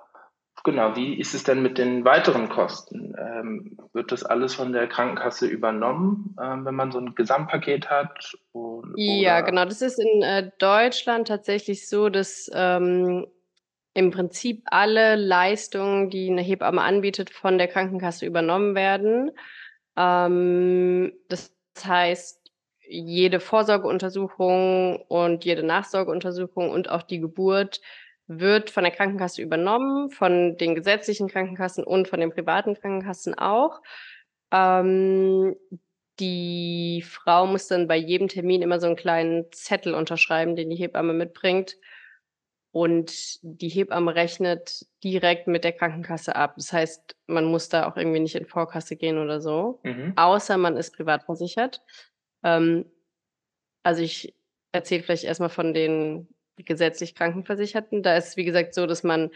genau. 0.62 0.88
genau, 0.88 0.96
wie 0.96 1.18
ist 1.18 1.32
es 1.32 1.44
denn 1.44 1.62
mit 1.62 1.78
den 1.78 2.04
weiteren 2.04 2.50
Kosten? 2.50 3.14
Ähm, 3.18 3.78
wird 3.94 4.12
das 4.12 4.22
alles 4.22 4.54
von 4.54 4.74
der 4.74 4.88
Krankenkasse 4.88 5.46
übernommen, 5.46 6.36
ähm, 6.38 6.66
wenn 6.66 6.74
man 6.74 6.92
so 6.92 6.98
ein 6.98 7.14
Gesamtpaket 7.14 7.88
hat? 7.88 8.36
Oder, 8.52 8.90
ja, 8.96 9.40
genau. 9.40 9.64
Das 9.64 9.80
ist 9.80 9.98
in 9.98 10.20
äh, 10.20 10.50
Deutschland 10.58 11.28
tatsächlich 11.28 11.88
so, 11.88 12.10
dass 12.10 12.50
ähm, 12.52 13.26
im 13.94 14.10
Prinzip 14.10 14.64
alle 14.66 15.16
Leistungen, 15.16 16.10
die 16.10 16.30
eine 16.30 16.42
Hebamme 16.42 16.82
anbietet, 16.82 17.30
von 17.30 17.56
der 17.56 17.68
Krankenkasse 17.68 18.26
übernommen 18.26 18.74
werden. 18.74 19.30
Ähm, 20.00 21.12
das 21.28 21.54
heißt, 21.84 22.50
jede 22.88 23.38
Vorsorgeuntersuchung 23.40 25.02
und 25.08 25.44
jede 25.44 25.62
Nachsorgeuntersuchung 25.62 26.70
und 26.70 26.88
auch 26.90 27.02
die 27.02 27.20
Geburt 27.20 27.80
wird 28.26 28.70
von 28.70 28.84
der 28.84 28.92
Krankenkasse 28.92 29.42
übernommen, 29.42 30.10
von 30.10 30.56
den 30.56 30.74
gesetzlichen 30.74 31.28
Krankenkassen 31.28 31.84
und 31.84 32.08
von 32.08 32.20
den 32.20 32.30
privaten 32.30 32.74
Krankenkassen 32.74 33.34
auch. 33.34 33.80
Ähm, 34.52 35.56
die 36.18 37.04
Frau 37.06 37.46
muss 37.46 37.66
dann 37.66 37.86
bei 37.88 37.96
jedem 37.96 38.28
Termin 38.28 38.62
immer 38.62 38.80
so 38.80 38.86
einen 38.86 38.96
kleinen 38.96 39.52
Zettel 39.52 39.94
unterschreiben, 39.94 40.56
den 40.56 40.70
die 40.70 40.76
Hebamme 40.76 41.12
mitbringt, 41.12 41.76
und 42.72 43.38
die 43.42 43.68
Hebamme 43.68 44.14
rechnet 44.14 44.86
direkt 45.02 45.48
mit 45.48 45.64
der 45.64 45.72
Krankenkasse 45.72 46.36
ab. 46.36 46.54
Das 46.56 46.72
heißt, 46.72 47.16
man 47.26 47.44
muss 47.46 47.68
da 47.68 47.88
auch 47.88 47.96
irgendwie 47.96 48.20
nicht 48.20 48.36
in 48.36 48.46
Vorkasse 48.46 48.96
gehen 48.96 49.18
oder 49.18 49.40
so, 49.40 49.80
mhm. 49.82 50.12
außer 50.16 50.56
man 50.56 50.76
ist 50.76 50.94
privat 50.94 51.24
versichert. 51.24 51.82
Ähm, 52.44 52.84
also 53.82 54.02
ich 54.02 54.34
erzähle 54.72 55.02
vielleicht 55.02 55.24
erstmal 55.24 55.48
von 55.48 55.74
den 55.74 56.28
gesetzlich 56.56 57.14
Krankenversicherten. 57.14 58.02
Da 58.02 58.16
ist 58.16 58.28
es, 58.28 58.36
wie 58.36 58.44
gesagt, 58.44 58.74
so, 58.74 58.86
dass 58.86 59.02
man 59.02 59.30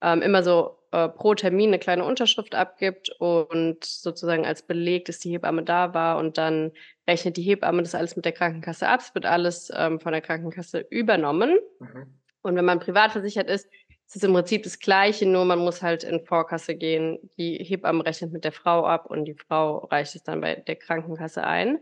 ähm, 0.00 0.22
immer 0.22 0.42
so 0.42 0.78
äh, 0.92 1.08
pro 1.08 1.34
Termin 1.34 1.70
eine 1.70 1.78
kleine 1.78 2.04
Unterschrift 2.04 2.54
abgibt 2.54 3.10
und 3.18 3.84
sozusagen 3.84 4.46
als 4.46 4.62
Beleg, 4.62 5.04
dass 5.06 5.18
die 5.18 5.30
Hebamme 5.30 5.62
da 5.62 5.92
war 5.92 6.18
und 6.18 6.38
dann 6.38 6.72
rechnet 7.06 7.36
die 7.36 7.42
Hebamme 7.42 7.82
das 7.82 7.94
alles 7.94 8.16
mit 8.16 8.24
der 8.24 8.32
Krankenkasse 8.32 8.88
ab. 8.88 9.00
Es 9.00 9.14
wird 9.14 9.26
alles 9.26 9.70
ähm, 9.74 10.00
von 10.00 10.12
der 10.12 10.22
Krankenkasse 10.22 10.86
übernommen. 10.88 11.58
Mhm. 11.80 12.18
Und 12.42 12.56
wenn 12.56 12.64
man 12.64 12.80
privat 12.80 13.12
versichert 13.12 13.48
ist, 13.48 13.66
ist 14.06 14.16
es 14.16 14.22
im 14.22 14.32
Prinzip 14.32 14.62
das 14.62 14.78
Gleiche, 14.78 15.26
nur 15.26 15.44
man 15.44 15.58
muss 15.58 15.82
halt 15.82 16.02
in 16.02 16.24
Vorkasse 16.24 16.74
gehen. 16.74 17.18
Die 17.36 17.58
Hebamme 17.62 18.04
rechnet 18.06 18.32
mit 18.32 18.44
der 18.44 18.52
Frau 18.52 18.86
ab 18.86 19.06
und 19.10 19.26
die 19.26 19.34
Frau 19.34 19.86
reicht 19.90 20.14
es 20.14 20.22
dann 20.22 20.40
bei 20.40 20.54
der 20.54 20.76
Krankenkasse 20.76 21.44
ein. 21.44 21.78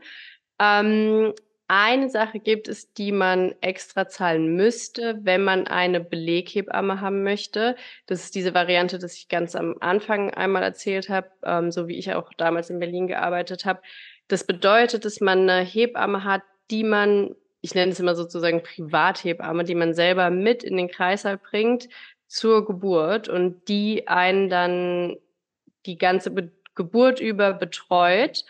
Ähm, 0.58 1.32
eine 1.68 2.08
Sache 2.08 2.38
gibt 2.38 2.68
es, 2.68 2.92
die 2.92 3.10
man 3.10 3.54
extra 3.60 4.08
zahlen 4.08 4.54
müsste, 4.54 5.18
wenn 5.22 5.42
man 5.42 5.66
eine 5.66 6.00
Beleghebamme 6.00 7.00
haben 7.00 7.24
möchte. 7.24 7.74
Das 8.06 8.22
ist 8.22 8.36
diese 8.36 8.54
Variante, 8.54 8.98
die 8.98 9.06
ich 9.06 9.28
ganz 9.28 9.56
am 9.56 9.76
Anfang 9.80 10.32
einmal 10.32 10.62
erzählt 10.62 11.08
habe, 11.08 11.30
ähm, 11.44 11.72
so 11.72 11.88
wie 11.88 11.98
ich 11.98 12.12
auch 12.14 12.32
damals 12.36 12.70
in 12.70 12.78
Berlin 12.78 13.08
gearbeitet 13.08 13.64
habe. 13.64 13.82
Das 14.28 14.44
bedeutet, 14.44 15.04
dass 15.04 15.20
man 15.20 15.48
eine 15.48 15.64
Hebamme 15.64 16.22
hat, 16.22 16.42
die 16.70 16.84
man 16.84 17.34
ich 17.66 17.74
nenne 17.74 17.90
es 17.90 17.98
immer 17.98 18.14
sozusagen 18.14 18.62
Privathebamme, 18.62 19.64
die 19.64 19.74
man 19.74 19.92
selber 19.92 20.30
mit 20.30 20.62
in 20.62 20.76
den 20.76 20.86
Kreißsaal 20.86 21.36
bringt 21.36 21.88
zur 22.28 22.64
Geburt 22.64 23.28
und 23.28 23.68
die 23.68 24.06
einen 24.06 24.48
dann 24.48 25.16
die 25.84 25.98
ganze 25.98 26.30
Be 26.30 26.52
Geburt 26.76 27.20
über 27.20 27.54
betreut. 27.54 28.44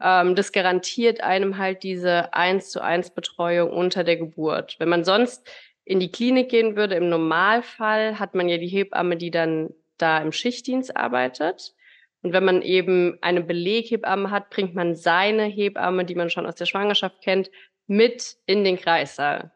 Ähm, 0.00 0.36
das 0.36 0.52
garantiert 0.52 1.22
einem 1.22 1.56
halt 1.58 1.82
diese 1.82 2.32
eins 2.34 2.70
zu 2.70 2.80
eins 2.80 3.10
Betreuung 3.10 3.70
unter 3.70 4.04
der 4.04 4.18
Geburt. 4.18 4.76
Wenn 4.78 4.90
man 4.90 5.02
sonst 5.02 5.50
in 5.84 5.98
die 5.98 6.12
Klinik 6.12 6.50
gehen 6.50 6.76
würde, 6.76 6.94
im 6.94 7.08
Normalfall 7.08 8.20
hat 8.20 8.34
man 8.34 8.48
ja 8.48 8.58
die 8.58 8.68
Hebamme, 8.68 9.16
die 9.16 9.30
dann 9.30 9.70
da 9.96 10.18
im 10.18 10.30
Schichtdienst 10.30 10.94
arbeitet. 10.94 11.74
Und 12.22 12.34
wenn 12.34 12.44
man 12.44 12.60
eben 12.60 13.16
eine 13.22 13.40
Beleghebamme 13.40 14.30
hat, 14.30 14.50
bringt 14.50 14.74
man 14.74 14.94
seine 14.94 15.44
Hebamme, 15.44 16.04
die 16.04 16.14
man 16.14 16.28
schon 16.28 16.44
aus 16.44 16.54
der 16.54 16.66
Schwangerschaft 16.66 17.22
kennt, 17.22 17.50
mit 17.90 18.36
in 18.46 18.62
den 18.62 18.78
Kreissaal. 18.78 19.50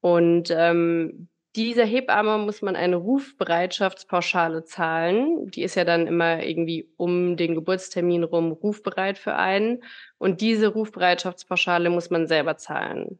Und 0.00 0.54
ähm, 0.56 1.28
dieser 1.56 1.84
Hebamme 1.84 2.38
muss 2.38 2.62
man 2.62 2.76
eine 2.76 2.94
Rufbereitschaftspauschale 2.94 4.62
zahlen. 4.62 5.50
Die 5.50 5.64
ist 5.64 5.74
ja 5.74 5.84
dann 5.84 6.06
immer 6.06 6.44
irgendwie 6.44 6.88
um 6.96 7.36
den 7.36 7.56
Geburtstermin 7.56 8.22
rum 8.22 8.52
rufbereit 8.52 9.18
für 9.18 9.34
einen. 9.34 9.82
Und 10.18 10.40
diese 10.40 10.68
Rufbereitschaftspauschale 10.68 11.90
muss 11.90 12.10
man 12.10 12.28
selber 12.28 12.56
zahlen. 12.58 13.18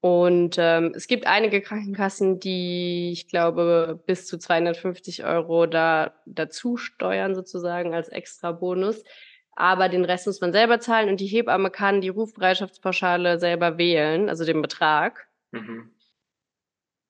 Und 0.00 0.56
ähm, 0.58 0.92
es 0.94 1.06
gibt 1.06 1.26
einige 1.26 1.62
Krankenkassen, 1.62 2.40
die, 2.40 3.12
ich 3.12 3.28
glaube, 3.28 3.98
bis 4.06 4.26
zu 4.26 4.36
250 4.36 5.24
Euro 5.24 5.64
da 5.64 6.12
dazu 6.26 6.76
steuern, 6.76 7.34
sozusagen 7.34 7.94
als 7.94 8.10
extra 8.10 8.52
Bonus 8.52 9.02
aber 9.58 9.88
den 9.88 10.04
Rest 10.04 10.28
muss 10.28 10.40
man 10.40 10.52
selber 10.52 10.78
zahlen 10.78 11.08
und 11.08 11.18
die 11.18 11.26
Hebamme 11.26 11.70
kann 11.70 12.00
die 12.00 12.10
Rufbereitschaftspauschale 12.10 13.40
selber 13.40 13.76
wählen, 13.76 14.28
also 14.28 14.44
den 14.44 14.62
Betrag. 14.62 15.26
Mhm. 15.50 15.90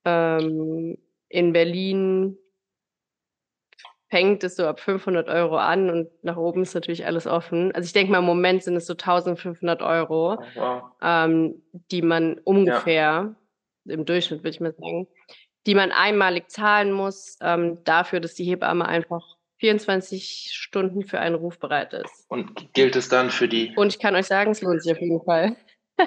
Ähm, 0.07 0.97
in 1.29 1.53
Berlin 1.53 2.39
fängt 4.09 4.45
es 4.45 4.57
so 4.57 4.67
ab 4.67 4.81
500 4.81 5.29
Euro 5.29 5.59
an 5.59 5.91
und 5.91 6.09
nach 6.25 6.39
oben 6.39 6.63
ist 6.63 6.75
natürlich 6.75 7.05
alles 7.05 7.27
offen. 7.27 7.71
Also 7.73 7.85
ich 7.85 7.93
denke 7.93 8.13
mal, 8.13 8.21
im 8.21 8.25
Moment 8.25 8.63
sind 8.63 8.77
es 8.77 8.87
so 8.87 8.95
1500 8.95 9.83
Euro, 9.83 10.33
oh, 10.33 10.39
wow. 10.55 10.83
ähm, 11.03 11.63
die 11.91 12.01
man 12.01 12.39
ungefähr, 12.39 13.37
ja. 13.85 13.93
im 13.93 14.07
Durchschnitt 14.07 14.41
würde 14.41 14.51
ich 14.51 14.61
mal 14.61 14.73
sagen, 14.73 15.07
die 15.67 15.75
man 15.75 15.93
einmalig 15.93 16.51
zahlen 16.51 16.93
muss, 16.93 17.37
ähm, 17.43 17.85
dafür, 17.85 18.21
dass 18.21 18.33
die 18.33 18.45
Hebamme 18.45 18.89
einfach 18.89 19.37
24 19.59 20.51
Stunden 20.53 21.05
für 21.05 21.21
einen 21.21 21.35
Ruf 21.35 21.59
bereit 21.59 21.93
ist. 21.93 22.27
Und 22.29 22.73
gilt 22.75 22.97
es 22.97 23.09
dann 23.09 23.31
für 23.31 23.49
die. 23.49 23.73
Und 23.77 23.95
ich 23.95 23.99
kann 23.99 24.15
euch 24.15 24.27
sagen, 24.27 24.53
es 24.53 24.63
lohnt 24.63 24.83
sich 24.83 24.93
auf 24.93 25.01
jeden 25.01 25.23
Fall. 25.23 25.57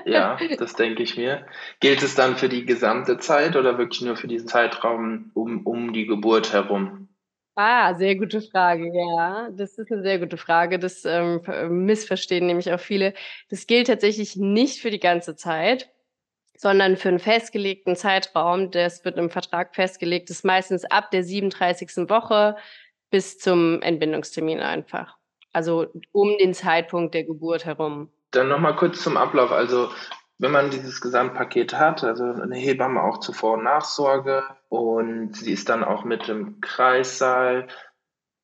ja, 0.05 0.37
das 0.57 0.73
denke 0.73 1.03
ich 1.03 1.17
mir. 1.17 1.45
Gilt 1.79 2.01
es 2.01 2.15
dann 2.15 2.37
für 2.37 2.49
die 2.49 2.65
gesamte 2.65 3.17
Zeit 3.17 3.55
oder 3.55 3.77
wirklich 3.77 4.01
nur 4.01 4.15
für 4.15 4.27
diesen 4.27 4.47
Zeitraum 4.47 5.31
um, 5.33 5.65
um 5.65 5.93
die 5.93 6.05
Geburt 6.05 6.53
herum? 6.53 7.09
Ah, 7.55 7.93
sehr 7.95 8.15
gute 8.15 8.41
Frage, 8.41 8.89
ja. 8.93 9.49
Das 9.51 9.77
ist 9.77 9.91
eine 9.91 10.01
sehr 10.01 10.19
gute 10.19 10.37
Frage. 10.37 10.79
Das 10.79 11.03
ähm, 11.03 11.41
missverstehen 11.85 12.47
nämlich 12.47 12.71
auch 12.71 12.79
viele. 12.79 13.13
Das 13.49 13.67
gilt 13.67 13.87
tatsächlich 13.87 14.37
nicht 14.37 14.79
für 14.79 14.89
die 14.89 14.99
ganze 14.99 15.35
Zeit, 15.35 15.89
sondern 16.55 16.95
für 16.95 17.09
einen 17.09 17.19
festgelegten 17.19 17.97
Zeitraum. 17.97 18.71
Das 18.71 19.03
wird 19.03 19.17
im 19.17 19.29
Vertrag 19.29 19.75
festgelegt, 19.75 20.29
das 20.29 20.37
ist 20.37 20.45
meistens 20.45 20.85
ab 20.85 21.11
der 21.11 21.23
37. 21.23 22.09
Woche 22.09 22.55
bis 23.11 23.37
zum 23.37 23.81
Entbindungstermin 23.81 24.59
einfach. 24.59 25.17
Also 25.53 25.87
um 26.11 26.37
den 26.37 26.53
Zeitpunkt 26.53 27.13
der 27.13 27.25
Geburt 27.25 27.65
herum. 27.65 28.09
Dann 28.31 28.47
nochmal 28.47 28.75
kurz 28.75 29.01
zum 29.03 29.17
Ablauf. 29.17 29.51
Also 29.51 29.89
wenn 30.41 30.51
man 30.51 30.71
dieses 30.71 31.01
Gesamtpaket 31.01 31.75
hat, 31.75 32.03
also 32.03 32.23
eine 32.23 32.55
Hebamme 32.55 33.03
auch 33.03 33.19
zur 33.19 33.35
Vor- 33.35 33.53
und 33.53 33.63
Nachsorge 33.63 34.43
und 34.69 35.35
sie 35.35 35.51
ist 35.51 35.69
dann 35.69 35.83
auch 35.83 36.03
mit 36.03 36.27
im 36.29 36.61
Kreissaal. 36.61 37.67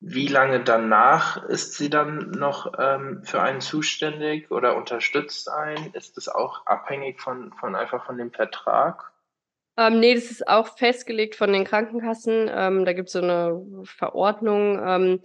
Wie 0.00 0.28
lange 0.28 0.62
danach 0.62 1.42
ist 1.48 1.74
sie 1.74 1.90
dann 1.90 2.30
noch 2.30 2.72
ähm, 2.78 3.24
für 3.24 3.42
einen 3.42 3.60
zuständig 3.60 4.48
oder 4.52 4.76
unterstützt 4.76 5.50
einen? 5.50 5.92
Ist 5.92 6.16
das 6.16 6.28
auch 6.28 6.66
abhängig 6.66 7.20
von, 7.20 7.52
von 7.54 7.74
einfach 7.74 8.06
von 8.06 8.16
dem 8.16 8.30
Vertrag? 8.30 9.10
Ähm, 9.78 10.00
nee, 10.00 10.14
das 10.14 10.30
ist 10.30 10.46
auch 10.46 10.76
festgelegt 10.76 11.36
von 11.36 11.52
den 11.52 11.64
Krankenkassen. 11.64 12.50
Ähm, 12.52 12.84
da 12.84 12.92
gibt 12.92 13.08
es 13.08 13.14
so 13.14 13.20
eine 13.20 13.62
Verordnung. 13.84 14.78
Ähm, 14.84 15.20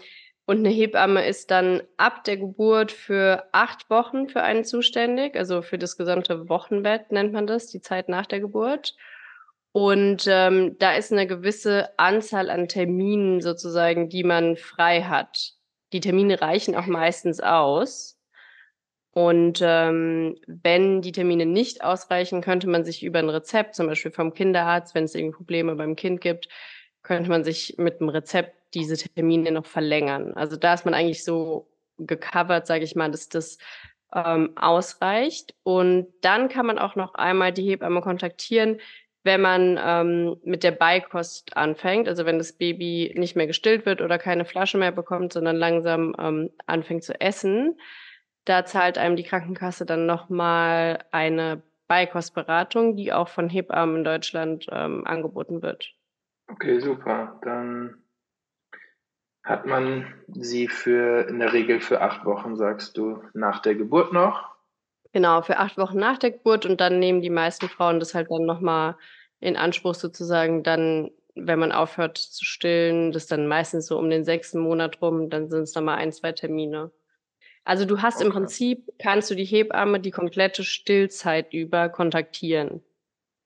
Und 0.45 0.57
eine 0.57 0.69
Hebamme 0.69 1.25
ist 1.25 1.51
dann 1.51 1.81
ab 1.97 2.25
der 2.25 2.35
Geburt 2.37 2.91
für 2.91 3.47
acht 3.53 3.89
Wochen 3.89 4.27
für 4.27 4.41
einen 4.43 4.65
zuständig, 4.65 5.37
also 5.37 5.61
für 5.61 5.77
das 5.77 5.95
gesamte 5.95 6.49
Wochenbett 6.49 7.11
nennt 7.13 7.31
man 7.31 7.47
das, 7.47 7.67
die 7.67 7.79
Zeit 7.79 8.09
nach 8.09 8.25
der 8.25 8.41
Geburt. 8.41 8.95
Und 9.71 10.27
ähm, 10.27 10.77
da 10.79 10.95
ist 10.95 11.11
eine 11.13 11.27
gewisse 11.27 11.97
Anzahl 11.97 12.49
an 12.49 12.67
Terminen 12.67 13.41
sozusagen, 13.41 14.09
die 14.09 14.23
man 14.25 14.57
frei 14.57 15.03
hat. 15.03 15.53
Die 15.93 16.01
Termine 16.01 16.41
reichen 16.41 16.75
auch 16.75 16.87
meistens 16.87 17.39
aus. 17.39 18.19
Und 19.13 19.59
ähm, 19.61 20.37
wenn 20.47 21.01
die 21.01 21.11
Termine 21.11 21.45
nicht 21.45 21.83
ausreichen, 21.83 22.41
könnte 22.41 22.67
man 22.67 22.83
sich 22.83 23.03
über 23.03 23.19
ein 23.19 23.29
Rezept, 23.29 23.75
zum 23.75 23.85
Beispiel 23.85 24.11
vom 24.11 24.33
Kinderarzt, 24.33 24.95
wenn 24.95 25.03
es 25.03 25.13
irgendwie 25.13 25.37
Probleme 25.37 25.75
beim 25.75 25.95
Kind 25.95 26.19
gibt, 26.19 26.49
könnte 27.03 27.29
man 27.29 27.43
sich 27.43 27.75
mit 27.77 28.01
einem 28.01 28.09
Rezept 28.09 28.55
diese 28.73 28.97
Termine 28.97 29.51
noch 29.51 29.67
verlängern. 29.67 30.33
Also 30.33 30.57
da 30.57 30.73
ist 30.73 30.85
man 30.85 30.95
eigentlich 30.95 31.23
so 31.23 31.67
gecovert, 31.99 32.65
sage 32.65 32.83
ich 32.85 32.95
mal, 32.95 33.11
dass 33.11 33.29
das 33.29 33.59
ähm, 34.15 34.53
ausreicht. 34.55 35.53
Und 35.61 36.07
dann 36.21 36.49
kann 36.49 36.65
man 36.65 36.79
auch 36.79 36.95
noch 36.95 37.13
einmal 37.13 37.51
die 37.51 37.69
Hebamme 37.69 38.01
kontaktieren, 38.01 38.79
wenn 39.23 39.41
man 39.41 39.79
ähm, 39.81 40.37
mit 40.43 40.63
der 40.63 40.71
Beikost 40.71 41.55
anfängt, 41.55 42.07
also 42.07 42.25
wenn 42.25 42.39
das 42.39 42.53
Baby 42.53 43.13
nicht 43.15 43.35
mehr 43.35 43.47
gestillt 43.47 43.85
wird 43.85 44.01
oder 44.01 44.17
keine 44.17 44.43
Flasche 44.43 44.77
mehr 44.77 44.91
bekommt, 44.91 45.33
sondern 45.33 45.55
langsam 45.55 46.15
ähm, 46.19 46.49
anfängt 46.65 47.03
zu 47.03 47.19
essen, 47.21 47.77
da 48.45 48.65
zahlt 48.65 48.97
einem 48.97 49.15
die 49.15 49.23
Krankenkasse 49.23 49.85
dann 49.85 50.05
nochmal 50.05 51.03
eine 51.11 51.61
Beikostberatung, 51.87 52.95
die 52.95 53.13
auch 53.13 53.27
von 53.27 53.49
Hebammen 53.49 53.97
in 53.97 54.03
Deutschland 54.03 54.67
ähm, 54.71 55.05
angeboten 55.05 55.61
wird. 55.61 55.93
Okay, 56.47 56.79
super. 56.79 57.39
Dann 57.43 58.03
hat 59.43 59.65
man 59.65 60.13
sie 60.27 60.67
für 60.67 61.27
in 61.27 61.39
der 61.39 61.53
Regel 61.53 61.81
für 61.81 62.01
acht 62.01 62.25
Wochen, 62.25 62.55
sagst 62.55 62.97
du, 62.97 63.21
nach 63.33 63.61
der 63.61 63.75
Geburt 63.75 64.13
noch. 64.13 64.53
Genau, 65.11 65.41
für 65.41 65.57
acht 65.57 65.77
Wochen 65.77 65.97
nach 65.97 66.17
der 66.17 66.31
Geburt 66.31 66.65
und 66.65 66.81
dann 66.81 66.99
nehmen 66.99 67.21
die 67.21 67.29
meisten 67.29 67.69
Frauen 67.69 67.99
das 67.99 68.15
halt 68.15 68.31
dann 68.31 68.45
nochmal 68.45 68.95
in 69.39 69.57
Anspruch 69.57 69.95
sozusagen 69.95 70.63
dann, 70.63 71.11
wenn 71.35 71.59
man 71.59 71.71
aufhört 71.71 72.17
zu 72.17 72.45
stillen, 72.45 73.11
das 73.11 73.27
dann 73.27 73.47
meistens 73.47 73.87
so 73.87 73.99
um 73.99 74.09
den 74.09 74.23
sechsten 74.23 74.59
Monat 74.59 75.01
rum, 75.01 75.29
dann 75.29 75.49
sind 75.49 75.63
es 75.63 75.75
nochmal 75.75 75.97
ein, 75.97 76.11
zwei 76.11 76.31
Termine. 76.31 76.91
Also 77.65 77.85
du 77.85 78.01
hast 78.01 78.17
okay. 78.17 78.25
im 78.25 78.31
Prinzip, 78.31 78.91
kannst 78.99 79.31
du 79.31 79.35
die 79.35 79.45
Hebamme 79.45 79.99
die 79.99 80.11
komplette 80.11 80.63
Stillzeit 80.63 81.53
über 81.53 81.89
kontaktieren. 81.89 82.81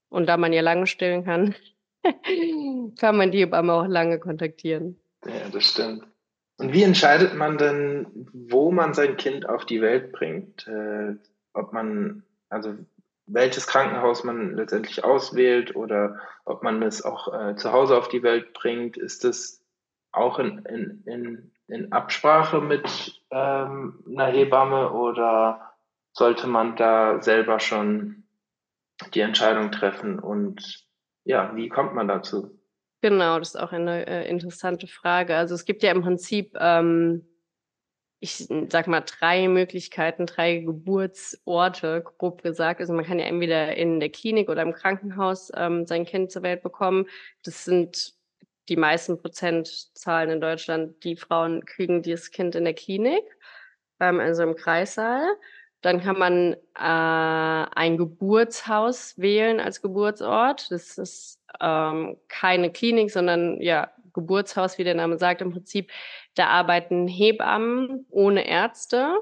Und 0.10 0.28
da 0.28 0.38
man 0.38 0.54
ja 0.54 0.62
lange 0.62 0.88
stillen 0.88 1.24
kann, 1.24 1.56
kann 3.00 3.18
man 3.18 3.32
die 3.32 3.40
Hebamme 3.40 3.74
auch 3.74 3.88
lange 3.88 4.20
kontaktieren. 4.20 5.00
Ja, 5.26 5.50
das 5.52 5.66
stimmt. 5.66 6.04
Und 6.58 6.74
wie 6.74 6.84
entscheidet 6.84 7.36
man 7.36 7.58
denn, 7.58 8.08
wo 8.34 8.72
man 8.72 8.94
sein 8.94 9.18
Kind 9.18 9.48
auf 9.48 9.66
die 9.66 9.82
Welt 9.82 10.12
bringt? 10.12 10.68
Äh, 10.68 11.16
ob 11.54 11.74
man, 11.74 12.24
also 12.50 12.76
welches 13.28 13.68
Krankenhaus 13.68 14.24
man 14.24 14.56
letztendlich 14.56 15.04
auswählt 15.04 15.76
oder 15.76 16.20
ob 16.46 16.64
man 16.64 16.82
es 16.82 17.04
auch 17.04 17.32
äh, 17.34 17.56
zu 17.56 17.72
Hause 17.72 17.98
auf 17.98 18.08
die 18.08 18.24
Welt 18.24 18.54
bringt, 18.54 18.98
ist 18.98 19.24
das 19.24 19.62
auch 20.12 20.40
in, 20.40 20.60
in, 20.66 21.04
in, 21.06 21.52
in 21.68 21.92
Absprache 21.92 22.62
mit 22.62 23.17
ähm, 23.32 24.04
einer 24.08 24.28
Hebamme 24.28 24.92
oder 24.92 25.76
sollte 26.14 26.48
man 26.48 26.76
da 26.76 27.22
selber 27.22 27.60
schon 27.60 28.24
die 29.14 29.22
Entscheidung 29.22 29.72
treffen 29.72 30.20
und 30.20 30.88
ja, 31.24 31.56
wie 31.56 31.70
kommt 31.70 31.94
man 31.94 32.08
dazu? 32.08 32.58
Genau, 33.02 33.38
das 33.38 33.50
ist 33.50 33.62
auch 33.62 33.74
eine 33.74 34.08
äh, 34.08 34.28
interessante 34.28 34.88
Frage. 34.88 35.36
Also 35.36 35.54
es 35.54 35.66
gibt 35.66 35.84
ja 35.84 35.92
im 35.92 36.02
Prinzip, 36.02 36.56
ähm, 36.60 37.28
ich 38.20 38.48
sag 38.70 38.88
mal, 38.88 39.02
drei 39.02 39.48
Möglichkeiten, 39.48 40.26
drei 40.26 40.58
Geburtsorte, 40.58 42.04
grob 42.18 42.42
gesagt. 42.42 42.80
Also 42.80 42.94
man 42.94 43.06
kann 43.06 43.20
ja 43.20 43.26
entweder 43.26 43.76
in 43.76 44.00
der 44.00 44.10
Klinik 44.10 44.50
oder 44.50 44.64
im 44.64 44.74
Krankenhaus 44.74 45.52
ähm, 45.56 45.86
sein 45.86 46.06
Kind 46.06 46.32
zur 46.32 46.42
Welt 46.42 46.64
bekommen. 46.64 47.06
Das 47.44 47.66
sind 47.66 48.17
die 48.70 48.76
meisten 48.76 49.20
Prozentzahlen 49.22 50.30
in 50.30 50.42
Deutschland. 50.42 51.04
Die 51.04 51.16
Frauen 51.16 51.66
kriegen 51.66 52.02
dieses 52.02 52.32
Kind 52.32 52.56
in 52.56 52.66
der 52.66 52.74
Klinik, 52.74 53.24
ähm, 54.00 54.20
also 54.20 54.44
im 54.44 54.56
Kreissaal. 54.56 55.26
Dann 55.82 56.02
kann 56.02 56.18
man 56.18 56.54
äh, 56.54 56.58
ein 57.76 57.98
Geburtshaus 57.98 59.18
wählen 59.18 59.60
als 59.60 59.82
Geburtsort. 59.82 60.72
Das 60.72 60.98
ist 60.98 61.40
ähm, 61.62 62.18
keine 62.28 62.72
Klinik, 62.72 63.12
sondern 63.12 63.62
ja, 63.62 63.92
Geburtshaus, 64.14 64.78
wie 64.80 64.84
der 64.84 64.96
Name 64.96 65.18
sagt, 65.18 65.42
im 65.42 65.52
Prinzip. 65.52 65.92
Da 66.34 66.48
arbeiten 66.48 67.08
Hebammen 67.08 68.06
ohne 68.10 68.48
Ärzte. 68.48 69.16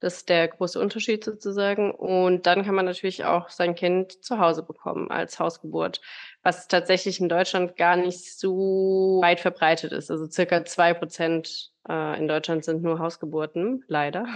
Das 0.00 0.18
ist 0.18 0.28
der 0.28 0.48
große 0.48 0.78
Unterschied 0.78 1.24
sozusagen. 1.24 1.90
Und 1.90 2.46
dann 2.46 2.64
kann 2.64 2.74
man 2.74 2.84
natürlich 2.84 3.24
auch 3.24 3.48
sein 3.48 3.74
Kind 3.74 4.24
zu 4.24 4.38
Hause 4.38 4.62
bekommen 4.62 5.10
als 5.10 5.38
Hausgeburt, 5.38 6.00
was 6.46 6.68
tatsächlich 6.68 7.20
in 7.20 7.28
Deutschland 7.28 7.76
gar 7.76 7.96
nicht 7.96 8.38
so 8.38 9.18
weit 9.20 9.40
verbreitet 9.40 9.90
ist. 9.90 10.12
Also 10.12 10.26
circa 10.26 10.64
zwei 10.64 10.94
Prozent 10.94 11.72
äh, 11.88 12.16
in 12.20 12.28
Deutschland 12.28 12.64
sind 12.64 12.84
nur 12.84 13.00
Hausgeburten, 13.00 13.82
leider. 13.88 14.26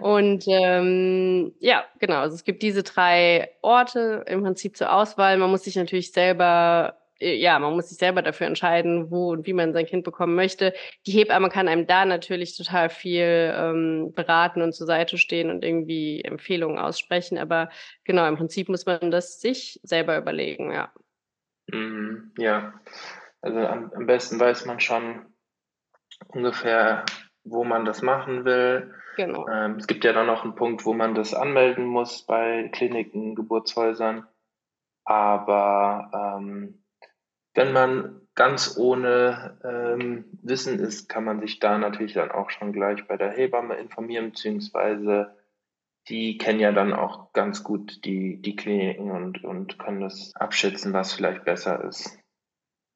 Und 0.00 0.44
ähm, 0.48 1.54
ja, 1.60 1.84
genau. 2.00 2.16
Also 2.16 2.34
es 2.34 2.42
gibt 2.42 2.64
diese 2.64 2.82
drei 2.82 3.50
Orte 3.62 4.24
im 4.26 4.42
Prinzip 4.42 4.76
zur 4.76 4.92
Auswahl. 4.92 5.38
Man 5.38 5.50
muss 5.50 5.62
sich 5.62 5.76
natürlich 5.76 6.10
selber 6.10 6.96
ja, 7.20 7.58
man 7.58 7.74
muss 7.74 7.88
sich 7.88 7.98
selber 7.98 8.22
dafür 8.22 8.46
entscheiden, 8.46 9.10
wo 9.10 9.30
und 9.32 9.46
wie 9.46 9.52
man 9.52 9.72
sein 9.72 9.86
Kind 9.86 10.04
bekommen 10.04 10.34
möchte. 10.34 10.72
Die 11.06 11.12
Hebamme 11.12 11.50
kann 11.50 11.68
einem 11.68 11.86
da 11.86 12.04
natürlich 12.04 12.56
total 12.56 12.88
viel 12.88 13.52
ähm, 13.54 14.12
beraten 14.14 14.62
und 14.62 14.72
zur 14.72 14.86
Seite 14.86 15.18
stehen 15.18 15.50
und 15.50 15.64
irgendwie 15.64 16.22
Empfehlungen 16.22 16.78
aussprechen. 16.78 17.38
Aber 17.38 17.68
genau, 18.04 18.26
im 18.26 18.36
Prinzip 18.36 18.68
muss 18.68 18.86
man 18.86 19.10
das 19.10 19.40
sich 19.40 19.80
selber 19.82 20.16
überlegen, 20.16 20.72
ja. 20.72 20.92
Mhm, 21.68 22.32
ja, 22.38 22.74
also 23.42 23.58
am, 23.58 23.92
am 23.94 24.06
besten 24.06 24.40
weiß 24.40 24.66
man 24.66 24.80
schon 24.80 25.26
ungefähr, 26.28 27.04
wo 27.44 27.64
man 27.64 27.84
das 27.84 28.02
machen 28.02 28.44
will. 28.44 28.94
Genau. 29.16 29.46
Ähm, 29.48 29.76
es 29.76 29.86
gibt 29.86 30.04
ja 30.04 30.12
dann 30.12 30.26
noch 30.26 30.44
einen 30.44 30.54
Punkt, 30.54 30.84
wo 30.84 30.94
man 30.94 31.14
das 31.14 31.34
anmelden 31.34 31.84
muss 31.84 32.22
bei 32.22 32.68
Kliniken, 32.72 33.34
Geburtshäusern. 33.34 34.26
Aber 35.04 36.10
ähm, 36.38 36.82
wenn 37.54 37.72
man 37.72 38.20
ganz 38.34 38.76
ohne 38.78 39.58
ähm, 39.64 40.24
Wissen 40.42 40.78
ist, 40.78 41.08
kann 41.08 41.24
man 41.24 41.40
sich 41.40 41.58
da 41.58 41.78
natürlich 41.78 42.14
dann 42.14 42.30
auch 42.30 42.50
schon 42.50 42.72
gleich 42.72 43.06
bei 43.06 43.16
der 43.16 43.30
Hebamme 43.30 43.74
informieren, 43.76 44.30
beziehungsweise 44.30 45.36
die 46.08 46.38
kennen 46.38 46.60
ja 46.60 46.72
dann 46.72 46.92
auch 46.92 47.32
ganz 47.32 47.62
gut 47.62 48.04
die, 48.04 48.40
die 48.40 48.56
Kliniken 48.56 49.10
und, 49.10 49.44
und 49.44 49.78
können 49.78 50.00
das 50.00 50.32
abschätzen, 50.34 50.92
was 50.92 51.12
vielleicht 51.12 51.44
besser 51.44 51.84
ist. 51.84 52.18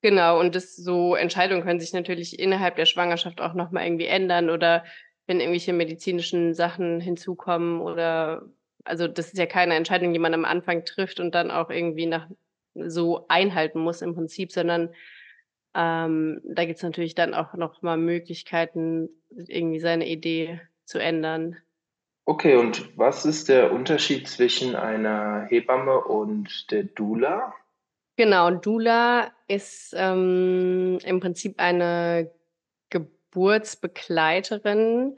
Genau, 0.03 0.38
und 0.38 0.55
das 0.55 0.77
so 0.77 1.14
Entscheidungen 1.14 1.62
können 1.62 1.81
sich 1.81 1.93
natürlich 1.93 2.38
innerhalb 2.38 2.77
der 2.77 2.87
Schwangerschaft 2.87 3.40
auch 3.40 3.55
nochmal 3.55 3.87
irgendwie 3.87 4.07
ändern 4.07 4.51
oder 4.51 4.85
wenn 5.27 5.40
irgendwelche 5.40 5.73
medizinischen 5.73 6.55
Sachen 6.55 7.01
hinzukommen 7.01 7.81
oder 7.81 8.43
also 8.85 9.09
das 9.09 9.29
ist 9.29 9.38
ja 9.38 9.47
keine 9.47 9.75
Entscheidung, 9.75 10.12
die 10.12 10.19
man 10.19 10.35
am 10.35 10.45
Anfang 10.45 10.85
trifft 10.85 11.21
und 11.21 11.35
dann 11.35 11.51
auch 11.51 11.71
irgendwie 11.71 12.07
nach 12.07 12.29
so 12.75 13.27
einhalten 13.29 13.81
muss 13.81 14.03
im 14.03 14.15
Prinzip, 14.15 14.53
sondern 14.53 14.91
ähm, 15.75 16.41
da 16.45 16.65
gibt 16.65 16.77
es 16.77 16.83
natürlich 16.83 17.15
dann 17.15 17.35
auch 17.35 17.55
noch 17.55 17.83
mal 17.83 17.97
Möglichkeiten, 17.97 19.09
irgendwie 19.31 19.81
seine 19.81 20.09
Idee 20.09 20.61
zu 20.85 20.99
ändern. 20.99 21.57
Okay, 22.27 22.57
und 22.57 22.97
was 22.97 23.27
ist 23.27 23.49
der 23.49 23.73
Unterschied 23.73 24.29
zwischen 24.29 24.77
einer 24.77 25.47
Hebamme 25.49 26.01
und 26.01 26.71
der 26.71 26.85
Dula? 26.85 27.53
Genau, 28.17 28.53
Dula 28.53 29.33
ist 29.49 29.93
ähm, 29.97 30.99
im 31.05 31.19
Prinzip 31.21 31.59
eine 31.59 32.31
Geburtsbegleiterin, 32.91 35.17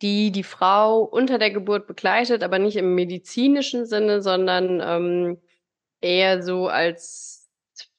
die 0.00 0.30
die 0.30 0.44
Frau 0.44 1.02
unter 1.02 1.38
der 1.38 1.50
Geburt 1.50 1.86
begleitet, 1.86 2.42
aber 2.42 2.58
nicht 2.58 2.76
im 2.76 2.94
medizinischen 2.94 3.84
Sinne, 3.84 4.22
sondern 4.22 4.80
ähm, 4.82 5.36
eher 6.00 6.42
so 6.42 6.68
als 6.68 7.48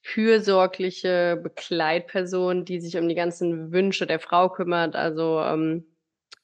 fürsorgliche 0.02 1.40
Begleitperson, 1.42 2.66
die 2.66 2.80
sich 2.82 2.98
um 2.98 3.08
die 3.08 3.16
ganzen 3.16 3.72
Wünsche 3.72 4.08
der 4.08 4.20
Frau 4.20 4.50
kümmert. 4.50 4.96
Also 4.96 5.40
ähm, 5.42 5.86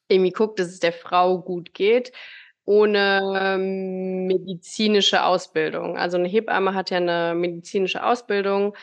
irgendwie 0.08 0.32
guckt, 0.32 0.60
dass 0.60 0.68
es 0.68 0.80
der 0.80 0.94
Frau 0.94 1.42
gut 1.42 1.74
geht, 1.74 2.12
ohne 2.66 3.22
ähm, 3.40 4.28
medizinische 4.28 5.24
Ausbildung. 5.24 5.98
Also 5.98 6.18
eine 6.18 6.28
Hebamme 6.28 6.74
hat 6.74 6.92
ja 6.92 6.98
eine 6.98 7.34
medizinische 7.36 8.04
Ausbildung. 8.04 8.76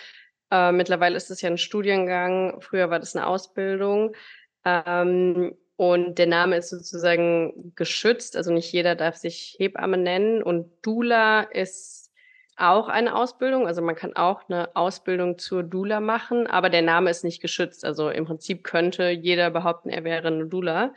Äh, 0.51 0.73
mittlerweile 0.73 1.17
ist 1.17 1.31
es 1.31 1.41
ja 1.41 1.51
ein 1.51 1.59
Studiengang. 1.59 2.61
Früher 2.61 2.91
war 2.91 2.99
das 2.99 3.17
eine 3.17 3.27
Ausbildung. 3.27 4.15
Ähm, 4.65 5.57
und 5.77 6.19
der 6.19 6.27
Name 6.27 6.57
ist 6.57 6.71
sozusagen 6.71 7.73
geschützt. 7.75 8.37
Also 8.37 8.53
nicht 8.53 8.73
jeder 8.73 8.95
darf 8.95 9.17
sich 9.17 9.57
Hebamme 9.59 9.99
nennen. 9.99 10.43
Und 10.43 10.71
Dula 10.83 11.43
ist 11.43 12.04
auch 12.57 12.89
eine 12.89 13.15
Ausbildung. 13.15 13.67
Also 13.67 13.83
man 13.83 13.95
kann 13.95 14.15
auch 14.17 14.49
eine 14.49 14.75
Ausbildung 14.77 15.39
zur 15.39 15.63
Dula 15.63 16.01
machen, 16.01 16.47
aber 16.47 16.71
der 16.71 16.83
Name 16.83 17.11
ist 17.11 17.25
nicht 17.25 17.41
geschützt. 17.41 17.85
Also 17.85 18.11
im 18.11 18.25
Prinzip 18.25 18.65
könnte 18.65 19.11
jeder 19.11 19.51
behaupten, 19.51 19.91
er 19.91 20.05
wäre 20.05 20.29
eine 20.29 20.47
Dula. 20.47 20.95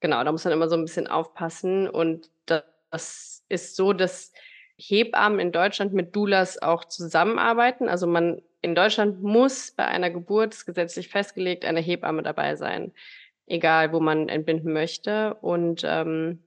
Genau, 0.00 0.22
da 0.24 0.32
muss 0.32 0.44
man 0.44 0.52
immer 0.52 0.68
so 0.68 0.76
ein 0.76 0.84
bisschen 0.84 1.06
aufpassen. 1.06 1.88
Und 1.88 2.30
das 2.46 3.44
ist 3.48 3.76
so, 3.76 3.92
dass 3.92 4.32
Hebammen 4.76 5.40
in 5.40 5.52
Deutschland 5.52 5.92
mit 5.92 6.14
Doulas 6.14 6.60
auch 6.60 6.84
zusammenarbeiten. 6.84 7.88
Also 7.88 8.06
man 8.06 8.42
in 8.62 8.74
Deutschland 8.74 9.22
muss 9.22 9.72
bei 9.72 9.86
einer 9.86 10.10
Geburt 10.10 10.66
gesetzlich 10.66 11.08
festgelegt 11.08 11.64
eine 11.64 11.80
Hebamme 11.80 12.22
dabei 12.22 12.56
sein, 12.56 12.92
egal 13.46 13.92
wo 13.92 14.00
man 14.00 14.28
entbinden 14.28 14.72
möchte. 14.72 15.34
Und 15.34 15.82
ähm, 15.84 16.42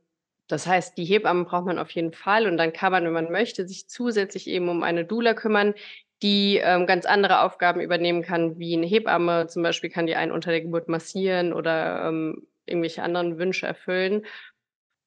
das 0.50 0.66
heißt, 0.66 0.98
die 0.98 1.06
Hebamme 1.06 1.46
braucht 1.46 1.68
man 1.68 1.78
auf 1.78 1.92
jeden 1.92 2.12
Fall. 2.12 2.48
Und 2.48 2.58
dann 2.58 2.74
kann 2.74 2.92
man, 2.92 3.06
wenn 3.06 3.14
man 3.14 3.32
möchte, 3.32 3.68
sich 3.68 3.88
zusätzlich 3.88 4.48
eben 4.48 4.68
um 4.68 4.82
eine 4.82 5.06
Dula 5.06 5.36
kümmern, 5.36 5.76
die 6.24 6.58
ähm, 6.58 6.88
ganz 6.88 7.06
andere 7.06 7.42
Aufgaben 7.42 7.80
übernehmen 7.80 8.24
kann, 8.24 8.58
wie 8.58 8.76
eine 8.76 8.88
Hebamme. 8.88 9.46
Zum 9.48 9.62
Beispiel 9.62 9.92
kann 9.92 10.08
die 10.08 10.16
einen 10.16 10.32
unter 10.32 10.50
der 10.50 10.62
Geburt 10.62 10.90
massieren 10.90 11.54
oder 11.54 12.08
ähm, 12.08 12.48
irgendwelche 12.66 13.04
anderen 13.04 13.38
Wünsche 13.38 13.68
erfüllen. 13.68 14.26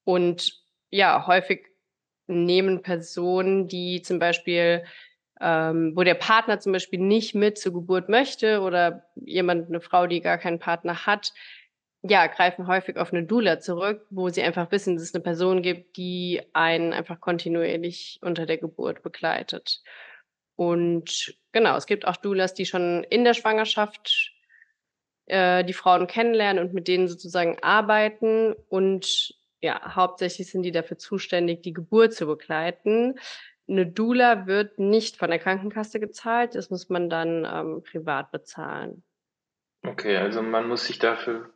Und 0.05 0.63
ja, 0.91 1.27
häufig 1.27 1.67
nehmen 2.27 2.81
Personen, 2.81 3.67
die 3.67 4.01
zum 4.01 4.19
Beispiel, 4.19 4.85
ähm, 5.41 5.91
wo 5.93 6.03
der 6.03 6.15
Partner 6.15 6.61
zum 6.61 6.71
Beispiel 6.71 6.99
nicht 6.99 7.35
mit 7.35 7.57
zur 7.57 7.73
Geburt 7.73 8.07
möchte 8.07 8.61
oder 8.61 9.03
jemand, 9.15 9.67
eine 9.67 9.81
Frau, 9.81 10.07
die 10.07 10.21
gar 10.21 10.37
keinen 10.37 10.59
Partner 10.59 11.05
hat, 11.05 11.33
ja, 12.03 12.27
greifen 12.27 12.67
häufig 12.67 12.97
auf 12.97 13.13
eine 13.13 13.23
Doula 13.23 13.59
zurück, 13.59 14.05
wo 14.09 14.27
sie 14.27 14.43
einfach 14.43 14.69
wissen, 14.71 14.95
dass 14.95 15.03
es 15.03 15.15
eine 15.15 15.23
Person 15.23 15.61
gibt, 15.61 15.95
die 15.95 16.41
einen 16.51 16.91
einfach 16.91 17.21
kontinuierlich 17.21 18.19
unter 18.21 18.45
der 18.45 18.57
Geburt 18.57 19.03
begleitet. 19.03 19.81
Und 20.55 21.35
genau, 21.53 21.77
es 21.77 21.85
gibt 21.85 22.05
auch 22.05 22.17
Doulas, 22.17 22.53
die 22.53 22.65
schon 22.65 23.05
in 23.05 23.23
der 23.23 23.33
Schwangerschaft 23.33 24.33
äh, 25.27 25.63
die 25.63 25.73
Frauen 25.73 26.07
kennenlernen 26.07 26.63
und 26.63 26.73
mit 26.73 26.89
denen 26.89 27.07
sozusagen 27.07 27.57
arbeiten. 27.63 28.53
Und 28.67 29.35
ja, 29.61 29.95
hauptsächlich 29.95 30.51
sind 30.51 30.63
die 30.63 30.71
dafür 30.71 30.97
zuständig, 30.97 31.61
die 31.61 31.73
Geburt 31.73 32.13
zu 32.13 32.27
begleiten. 32.27 33.15
Eine 33.67 33.87
Doula 33.87 34.45
wird 34.45 34.77
nicht 34.77 35.15
von 35.15 35.29
der 35.29 35.39
Krankenkasse 35.39 36.01
gezahlt, 36.01 36.55
das 36.55 36.69
muss 36.69 36.89
man 36.89 37.09
dann 37.09 37.47
ähm, 37.49 37.81
privat 37.81 38.29
bezahlen. 38.31 39.03
Okay, 39.85 40.17
also 40.17 40.41
man 40.41 40.67
muss 40.67 40.85
sich 40.85 40.99
dafür 40.99 41.49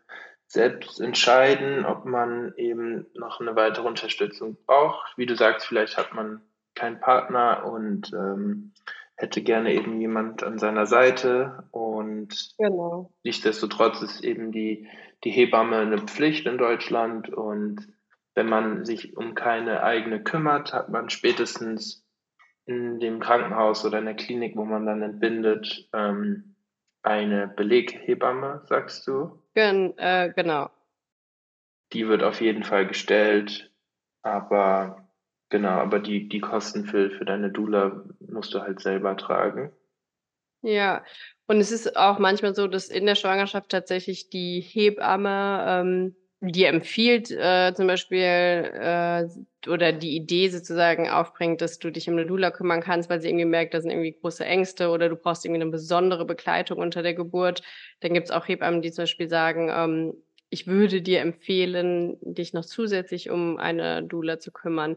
selbst 0.48 1.02
entscheiden, 1.02 1.86
ob 1.86 2.06
man 2.06 2.54
eben 2.56 3.06
noch 3.14 3.42
eine 3.42 3.56
weitere 3.56 3.88
Unterstützung 3.88 4.58
braucht. 4.66 5.18
Wie 5.18 5.26
du 5.26 5.36
sagst, 5.36 5.68
vielleicht 5.68 5.98
hat 5.98 6.14
man 6.14 6.42
keinen 6.74 7.00
Partner 7.00 7.66
und 7.66 8.12
ähm, 8.14 8.74
hätte 9.16 9.42
gerne 9.42 9.74
eben 9.74 10.00
jemand 10.00 10.44
an 10.44 10.60
seiner 10.60 10.86
Seite 10.86 11.68
und 11.72 12.54
genau. 12.58 13.12
nichtsdestotrotz 13.24 14.02
ist 14.04 14.24
eben 14.24 14.52
die, 14.52 14.88
die 15.24 15.32
Hebamme 15.32 15.78
eine 15.78 15.98
Pflicht 15.98 16.46
in 16.46 16.58
Deutschland 16.58 17.30
und 17.30 17.88
wenn 18.36 18.48
man 18.48 18.86
sich 18.86 19.18
um 19.18 19.34
keine 19.34 19.82
eigene 19.82 20.24
kümmert, 20.24 20.72
hat 20.72 20.90
man 20.90 21.10
spätestens 21.10 22.06
in 22.66 23.00
dem 23.00 23.20
Krankenhaus 23.20 23.84
oder 23.84 23.98
in 23.98 24.06
der 24.06 24.14
Klinik, 24.14 24.56
wo 24.56 24.64
man 24.64 24.86
dann 24.86 25.02
entbindet, 25.02 25.90
ähm, 25.94 26.56
eine 27.02 27.48
Beleghebamme, 27.48 28.62
sagst 28.66 29.08
du? 29.08 29.42
Gen 29.58 29.98
äh, 29.98 30.32
genau. 30.36 30.70
Die 31.94 32.08
wird 32.08 32.22
auf 32.22 32.42
jeden 32.42 32.64
Fall 32.64 32.86
gestellt, 32.86 33.72
aber 34.22 35.08
Genau, 35.50 35.70
aber 35.70 36.00
die, 36.00 36.28
die 36.28 36.42
Kosten 36.42 36.86
für, 36.86 37.10
für 37.10 37.24
deine 37.24 37.50
Dula 37.50 38.04
musst 38.20 38.54
du 38.54 38.62
halt 38.62 38.82
selber 38.82 39.16
tragen. 39.16 39.72
Ja, 40.62 41.06
und 41.48 41.58
es 41.62 41.72
ist 41.72 41.96
auch 41.96 42.20
manchmal 42.20 42.54
so, 42.54 42.68
dass 42.68 42.90
in 42.90 43.06
der 43.06 43.16
Schwangerschaft 43.16 43.70
tatsächlich 43.70 44.30
die 44.30 44.60
Hebamme 44.60 45.66
ähm, 45.68 46.16
dir 46.40 46.70
empfiehlt, 46.70 47.32
äh, 47.32 47.74
zum 47.76 47.88
Beispiel, 47.88 48.20
äh, 48.20 49.26
oder 49.68 49.92
die 49.92 50.16
Idee 50.16 50.50
sozusagen 50.50 51.10
aufbringt, 51.10 51.62
dass 51.62 51.80
du 51.80 51.92
dich 51.92 52.08
um 52.08 52.16
eine 52.16 52.26
Dula 52.28 52.52
kümmern 52.52 52.82
kannst, 52.82 53.10
weil 53.10 53.22
sie 53.22 53.30
irgendwie 53.30 53.46
merkt, 53.46 53.74
da 53.74 53.82
sind 53.82 53.92
irgendwie 53.92 54.14
große 54.14 54.46
Ängste 54.46 54.90
oder 54.90 55.10
du 55.10 55.16
brauchst 55.16 55.46
irgendwie 55.46 55.62
eine 55.62 55.72
besondere 55.72 56.26
Begleitung 56.26 56.78
unter 56.78 57.02
der 57.02 57.16
Geburt. 57.16 57.64
Dann 58.02 58.14
gibt 58.14 58.28
es 58.28 58.32
auch 58.32 58.48
Hebammen, 58.48 58.82
die 58.82 58.92
zum 58.92 59.04
Beispiel 59.04 59.28
sagen, 59.30 59.70
ähm, 59.74 60.14
ich 60.50 60.68
würde 60.68 61.02
dir 61.02 61.22
empfehlen, 61.22 62.18
dich 62.22 62.54
noch 62.54 62.66
zusätzlich 62.66 63.30
um 63.30 63.58
eine 63.58 64.04
Dula 64.04 64.40
zu 64.40 64.52
kümmern. 64.52 64.96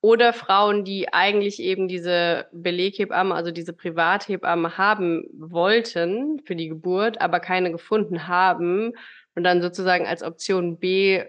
Oder 0.00 0.32
Frauen, 0.32 0.84
die 0.84 1.12
eigentlich 1.12 1.60
eben 1.60 1.86
diese 1.88 2.46
Beleghebamme, 2.52 3.34
also 3.34 3.52
diese 3.52 3.72
Privathebamme 3.72 4.76
haben 4.76 5.24
wollten 5.32 6.40
für 6.44 6.56
die 6.56 6.68
Geburt, 6.68 7.20
aber 7.20 7.38
keine 7.40 7.70
gefunden 7.70 8.26
haben 8.26 8.94
und 9.34 9.44
dann 9.44 9.62
sozusagen 9.62 10.06
als 10.06 10.22
Option 10.22 10.78
B 10.78 11.24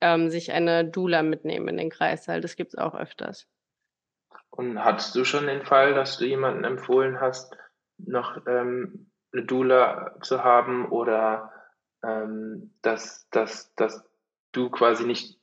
ähm, 0.00 0.30
sich 0.30 0.52
eine 0.52 0.84
Dula 0.84 1.22
mitnehmen 1.22 1.68
in 1.68 1.76
den 1.76 1.90
Kreißsaal. 1.90 2.40
Das 2.40 2.56
gibt 2.56 2.74
es 2.74 2.78
auch 2.78 2.94
öfters. 2.94 3.46
Und 4.50 4.84
hattest 4.84 5.14
du 5.14 5.24
schon 5.24 5.46
den 5.46 5.64
Fall, 5.64 5.94
dass 5.94 6.18
du 6.18 6.26
jemanden 6.26 6.64
empfohlen 6.64 7.20
hast, 7.20 7.56
noch 7.98 8.46
ähm, 8.46 9.10
eine 9.32 9.44
Dula 9.44 10.16
zu 10.20 10.44
haben 10.44 10.90
oder 10.90 11.52
ähm, 12.02 12.74
dass, 12.82 13.28
dass, 13.30 13.74
dass 13.74 14.04
du 14.52 14.70
quasi 14.70 15.04
nicht 15.04 15.38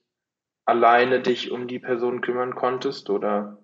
alleine 0.66 1.22
dich 1.22 1.52
um 1.52 1.68
die 1.68 1.80
Person 1.80 2.22
kümmern 2.22 2.54
konntest 2.54 3.10
oder? 3.10 3.59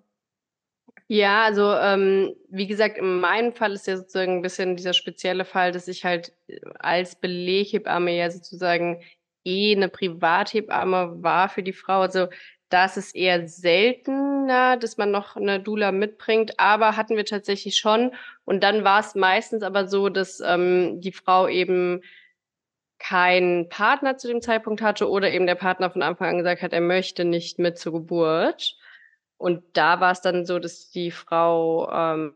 Ja, 1.08 1.44
also 1.44 1.72
ähm, 1.72 2.34
wie 2.50 2.66
gesagt, 2.66 2.98
in 2.98 3.20
meinem 3.20 3.52
Fall 3.52 3.72
ist 3.72 3.86
ja 3.86 3.96
sozusagen 3.96 4.38
ein 4.38 4.42
bisschen 4.42 4.76
dieser 4.76 4.92
spezielle 4.92 5.44
Fall, 5.44 5.70
dass 5.70 5.86
ich 5.86 6.04
halt 6.04 6.32
äh, 6.48 6.58
als 6.80 7.14
Beleghebamme 7.14 8.16
ja 8.16 8.28
sozusagen 8.30 9.02
eh 9.44 9.74
eine 9.76 9.88
Privathebamme 9.88 11.22
war 11.22 11.48
für 11.48 11.62
die 11.62 11.72
Frau. 11.72 12.00
Also 12.00 12.26
da 12.70 12.86
ist 12.86 13.14
eher 13.14 13.46
seltener, 13.46 14.76
dass 14.76 14.96
man 14.96 15.12
noch 15.12 15.36
eine 15.36 15.60
Dula 15.60 15.92
mitbringt, 15.92 16.58
aber 16.58 16.96
hatten 16.96 17.16
wir 17.16 17.24
tatsächlich 17.24 17.76
schon. 17.76 18.12
Und 18.44 18.64
dann 18.64 18.82
war 18.82 18.98
es 19.00 19.14
meistens 19.14 19.62
aber 19.62 19.86
so, 19.86 20.08
dass 20.08 20.40
ähm, 20.40 21.00
die 21.00 21.12
Frau 21.12 21.46
eben 21.46 22.02
keinen 22.98 23.68
Partner 23.68 24.16
zu 24.16 24.26
dem 24.26 24.40
Zeitpunkt 24.40 24.82
hatte 24.82 25.08
oder 25.08 25.30
eben 25.30 25.46
der 25.46 25.54
Partner 25.54 25.90
von 25.90 26.02
Anfang 26.02 26.30
an 26.30 26.38
gesagt 26.38 26.62
hat, 26.62 26.72
er 26.72 26.80
möchte 26.80 27.24
nicht 27.24 27.58
mit 27.60 27.78
zur 27.78 27.92
Geburt. 27.92 28.76
Und 29.38 29.62
da 29.74 30.00
war 30.00 30.12
es 30.12 30.20
dann 30.20 30.46
so, 30.46 30.58
dass 30.58 30.90
die 30.90 31.10
Frau 31.10 31.90
ähm, 31.92 32.34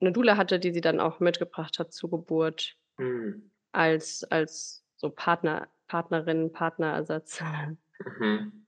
eine 0.00 0.12
Dula 0.12 0.36
hatte, 0.36 0.58
die 0.58 0.72
sie 0.72 0.80
dann 0.80 1.00
auch 1.00 1.20
mitgebracht 1.20 1.78
hat 1.78 1.92
zur 1.92 2.10
Geburt. 2.10 2.76
Mhm. 2.98 3.50
Als, 3.72 4.24
als 4.24 4.84
so 4.96 5.10
Partner, 5.10 5.68
Partnerin, 5.88 6.52
Partnerersatz. 6.52 7.42
Mhm. 8.18 8.66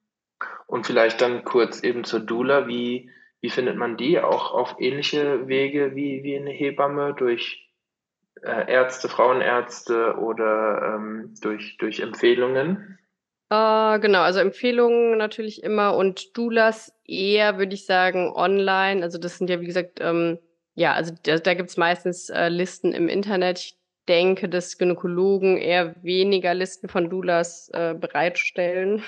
Und 0.67 0.87
vielleicht 0.87 1.21
dann 1.21 1.45
kurz 1.45 1.83
eben 1.83 2.05
zur 2.05 2.21
Dula. 2.21 2.67
Wie, 2.67 3.11
wie 3.41 3.51
findet 3.51 3.77
man 3.77 3.97
die? 3.97 4.19
Auch 4.21 4.53
auf 4.53 4.77
ähnliche 4.79 5.47
Wege 5.47 5.95
wie, 5.95 6.23
wie 6.23 6.37
eine 6.37 6.51
Hebamme 6.51 7.15
durch 7.15 7.71
äh, 8.43 8.71
Ärzte, 8.73 9.09
Frauenärzte 9.09 10.17
oder 10.17 10.95
ähm, 10.97 11.35
durch, 11.41 11.77
durch 11.79 12.01
Empfehlungen? 12.01 12.99
Äh, 13.51 13.99
genau, 14.01 14.23
also 14.23 14.41
Empfehlungen 14.41 15.19
natürlich 15.19 15.63
immer 15.63 15.97
und 15.97 16.37
Doulas 16.37 16.93
eher, 17.05 17.59
würde 17.59 17.75
ich 17.75 17.87
sagen, 17.87 18.33
online. 18.35 19.03
Also 19.03 19.19
das 19.19 19.39
sind 19.39 19.51
ja, 19.51 19.61
wie 19.61 19.67
gesagt, 19.67 19.99
ähm, 20.01 20.39
ja, 20.75 20.93
also 20.95 21.15
da, 21.23 21.39
da 21.39 21.55
gibt 21.55 21.71
es 21.71 21.77
meistens 21.77 22.31
äh, 22.31 22.49
Listen 22.49 22.93
im 22.93 23.09
Internet. 23.09 23.59
Ich 23.59 23.79
denke, 24.09 24.49
dass 24.49 24.79
Gynäkologen 24.79 25.57
eher 25.57 25.95
weniger 26.03 26.55
Listen 26.55 26.89
von 26.89 27.11
Doulas 27.11 27.71
äh, 27.73 27.95
bereitstellen. 27.95 29.03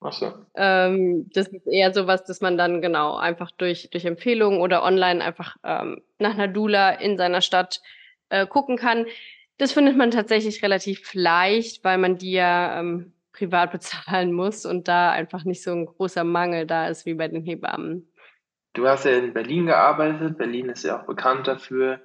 Ach 0.00 0.12
so. 0.12 0.32
ähm, 0.56 1.30
das 1.32 1.48
ist 1.48 1.66
eher 1.66 1.92
sowas, 1.92 2.24
dass 2.24 2.40
man 2.40 2.58
dann 2.58 2.82
genau 2.82 3.16
einfach 3.16 3.50
durch, 3.50 3.88
durch 3.90 4.04
Empfehlungen 4.04 4.60
oder 4.60 4.82
online 4.82 5.24
einfach 5.24 5.56
ähm, 5.64 6.02
nach 6.18 6.34
einer 6.34 6.48
Dula 6.48 6.90
in 6.90 7.16
seiner 7.16 7.40
Stadt 7.40 7.80
äh, 8.28 8.46
gucken 8.46 8.76
kann. 8.76 9.06
Das 9.58 9.72
findet 9.72 9.96
man 9.96 10.10
tatsächlich 10.10 10.62
relativ 10.62 11.12
leicht, 11.14 11.84
weil 11.84 11.98
man 11.98 12.16
die 12.16 12.32
ja 12.32 12.80
ähm, 12.80 13.12
privat 13.32 13.72
bezahlen 13.72 14.32
muss 14.32 14.66
und 14.66 14.88
da 14.88 15.10
einfach 15.10 15.44
nicht 15.44 15.62
so 15.62 15.72
ein 15.72 15.86
großer 15.86 16.24
Mangel 16.24 16.66
da 16.66 16.88
ist 16.88 17.06
wie 17.06 17.14
bei 17.14 17.28
den 17.28 17.42
Hebammen. 17.42 18.10
Du 18.72 18.86
hast 18.86 19.04
ja 19.04 19.12
in 19.12 19.32
Berlin 19.32 19.66
gearbeitet. 19.66 20.38
Berlin 20.38 20.68
ist 20.68 20.84
ja 20.84 21.00
auch 21.00 21.06
bekannt 21.06 21.48
dafür, 21.48 22.00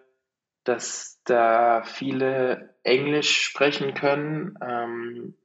dass 0.63 1.21
da 1.25 1.83
viele 1.83 2.75
Englisch 2.83 3.41
sprechen 3.41 3.93
können. 3.93 4.57
Ähm, 4.61 5.35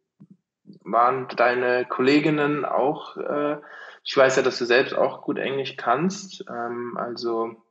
waren 0.82 1.28
deine 1.36 1.84
Kolleginnen 1.84 2.64
auch, 2.64 3.16
äh, 3.16 3.56
ich 4.04 4.16
weiß 4.16 4.36
ja, 4.36 4.42
dass 4.42 4.58
du 4.58 4.64
selbst 4.64 4.94
auch 4.94 5.22
gut 5.22 5.38
Englisch 5.38 5.76
kannst. 5.76 6.44
Ähm, 6.48 6.96
also 6.96 7.62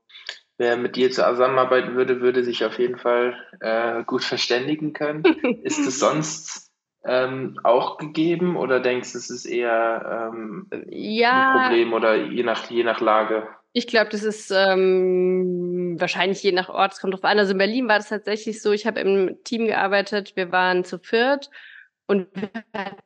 wer 0.58 0.78
mit 0.78 0.96
dir 0.96 1.10
zusammenarbeiten 1.10 1.96
würde, 1.96 2.22
würde 2.22 2.44
sich 2.44 2.66
auf 2.66 2.78
jeden 2.78 2.98
Fall 2.98 3.36
äh, 3.62 4.04
gut 4.04 4.24
verständigen 4.24 4.94
können. 4.94 5.24
ist 5.64 5.80
es 5.80 6.00
sonst 6.00 6.69
ähm, 7.06 7.60
auch 7.64 7.98
gegeben 7.98 8.58
oder 8.58 8.80
denkst 8.80 9.14
du, 9.14 9.18
es 9.18 9.30
ist 9.30 9.46
eher 9.46 10.32
ähm, 10.34 10.68
ja, 10.90 11.52
ein 11.52 11.62
Problem 11.62 11.94
oder 11.94 12.16
je 12.16 12.44
nach, 12.44 12.70
je 12.70 12.84
nach 12.84 13.00
Lage? 13.00 13.48
Ich 13.72 13.88
glaube, 13.88 14.10
das 14.10 14.24
ist 14.24 14.52
ähm, 14.52 15.96
wahrscheinlich 16.00 16.42
je 16.42 16.52
nach 16.52 16.70
Ort, 16.70 16.94
es 16.94 17.00
kommt 17.00 17.14
drauf 17.14 17.24
an. 17.24 17.40
Also 17.40 17.52
in 17.52 17.60
Berlin 17.60 17.88
war 17.88 17.98
das 17.98 18.10
tatsächlich 18.10 18.62
so, 18.62 18.72
ich 18.72 18.88
habe 18.88 19.00
im 19.00 19.38
Team 19.44 19.66
gearbeitet, 19.66 20.36
wir 20.36 20.52
waren 20.52 20.84
zu 20.84 20.98
viert 20.98 21.50
und 22.08 22.28
wir 22.34 22.50
hatten 22.74 22.98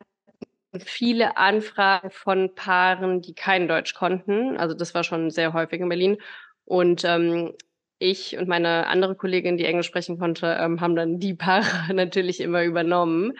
viele 0.80 1.36
Anfragen 1.36 2.10
von 2.10 2.54
Paaren, 2.54 3.20
die 3.20 3.34
kein 3.34 3.68
Deutsch 3.68 3.94
konnten. 3.94 4.56
Also 4.56 4.74
das 4.74 4.94
war 4.94 5.04
schon 5.04 5.30
sehr 5.30 5.52
häufig 5.52 5.80
in 5.80 5.88
Berlin. 5.88 6.16
Und 6.64 7.04
ähm, 7.04 7.52
ich 7.98 8.36
und 8.36 8.48
meine 8.48 8.86
andere 8.86 9.14
Kollegin, 9.14 9.56
die 9.56 9.66
Englisch 9.66 9.86
sprechen 9.86 10.18
konnte, 10.18 10.56
ähm, 10.58 10.80
haben 10.80 10.96
dann 10.96 11.18
die 11.18 11.34
Paare 11.34 11.66
natürlich 11.94 12.40
immer 12.40 12.64
übernommen. 12.64 13.34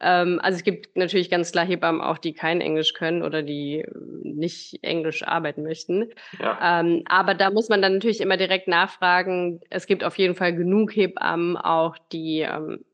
Ähm, 0.00 0.40
also 0.42 0.56
es 0.56 0.64
gibt 0.64 0.96
natürlich 0.96 1.30
ganz 1.30 1.52
klar 1.52 1.66
Hebammen 1.66 2.00
auch, 2.00 2.18
die 2.18 2.32
kein 2.32 2.60
Englisch 2.60 2.94
können 2.94 3.22
oder 3.22 3.42
die 3.42 3.80
äh, 3.80 3.90
nicht 4.22 4.78
Englisch 4.82 5.22
arbeiten 5.26 5.62
möchten. 5.62 6.10
Ja. 6.38 6.80
Ähm, 6.80 7.02
aber 7.08 7.34
da 7.34 7.50
muss 7.50 7.68
man 7.68 7.82
dann 7.82 7.94
natürlich 7.94 8.20
immer 8.20 8.36
direkt 8.36 8.68
nachfragen. 8.68 9.60
Es 9.70 9.86
gibt 9.86 10.04
auf 10.04 10.18
jeden 10.18 10.34
Fall 10.34 10.54
genug 10.54 10.94
Hebammen 10.94 11.56
auch, 11.56 11.96
die 12.12 12.40
ähm, 12.40 12.84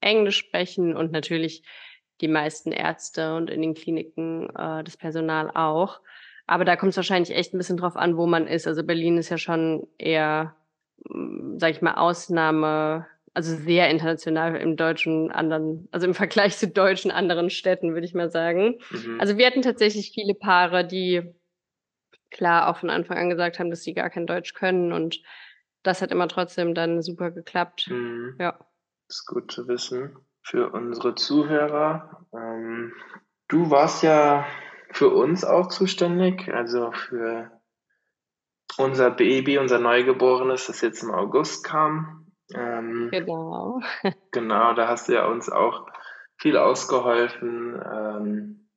Englisch 0.00 0.38
sprechen 0.38 0.96
und 0.96 1.12
natürlich 1.12 1.62
die 2.20 2.28
meisten 2.28 2.72
Ärzte 2.72 3.34
und 3.34 3.50
in 3.50 3.60
den 3.60 3.74
Kliniken 3.74 4.48
äh, 4.50 4.82
das 4.82 4.96
Personal 4.96 5.50
auch. 5.54 6.00
Aber 6.46 6.64
da 6.64 6.76
kommt 6.76 6.90
es 6.90 6.96
wahrscheinlich 6.96 7.36
echt 7.36 7.52
ein 7.52 7.58
bisschen 7.58 7.76
drauf 7.76 7.96
an, 7.96 8.16
wo 8.16 8.26
man 8.26 8.46
ist. 8.46 8.66
Also 8.66 8.84
Berlin 8.84 9.18
ist 9.18 9.30
ja 9.30 9.36
schon 9.36 9.86
eher, 9.98 10.54
sag 11.56 11.72
ich 11.72 11.82
mal, 11.82 11.94
Ausnahme 11.94 13.06
also 13.36 13.54
sehr 13.54 13.90
international 13.90 14.56
im 14.56 14.76
deutschen 14.76 15.30
anderen, 15.30 15.88
also 15.92 16.06
im 16.06 16.14
Vergleich 16.14 16.56
zu 16.56 16.68
deutschen 16.68 17.10
anderen 17.10 17.50
Städten, 17.50 17.92
würde 17.92 18.06
ich 18.06 18.14
mal 18.14 18.30
sagen. 18.30 18.78
Mhm. 18.90 19.20
Also 19.20 19.36
wir 19.36 19.46
hatten 19.46 19.60
tatsächlich 19.60 20.12
viele 20.14 20.32
Paare, 20.32 20.86
die 20.86 21.34
klar 22.30 22.68
auch 22.70 22.78
von 22.78 22.88
Anfang 22.88 23.18
an 23.18 23.28
gesagt 23.28 23.58
haben, 23.58 23.68
dass 23.68 23.82
sie 23.82 23.92
gar 23.92 24.08
kein 24.08 24.26
Deutsch 24.26 24.54
können 24.54 24.90
und 24.90 25.20
das 25.82 26.00
hat 26.00 26.12
immer 26.12 26.28
trotzdem 26.28 26.74
dann 26.74 27.02
super 27.02 27.30
geklappt. 27.30 27.88
Mhm. 27.90 28.36
Ja. 28.40 28.52
Das 29.06 29.18
ist 29.18 29.26
gut 29.26 29.52
zu 29.52 29.68
wissen 29.68 30.16
für 30.42 30.70
unsere 30.70 31.14
Zuhörer. 31.14 32.26
Ähm, 32.32 32.94
du 33.48 33.70
warst 33.70 34.02
ja 34.02 34.46
für 34.92 35.10
uns 35.10 35.44
auch 35.44 35.68
zuständig, 35.68 36.48
also 36.48 36.90
für 36.90 37.50
unser 38.78 39.10
Baby, 39.10 39.58
unser 39.58 39.78
Neugeborenes, 39.78 40.68
das 40.68 40.80
jetzt 40.80 41.02
im 41.02 41.10
August 41.10 41.64
kam. 41.64 42.25
Ähm, 42.54 43.08
genau. 43.10 43.80
genau, 44.30 44.74
da 44.74 44.88
hast 44.88 45.08
du 45.08 45.14
ja 45.14 45.26
uns 45.26 45.50
auch 45.50 45.86
viel 46.38 46.56
ausgeholfen. 46.56 47.74
Ähm, 47.74 48.68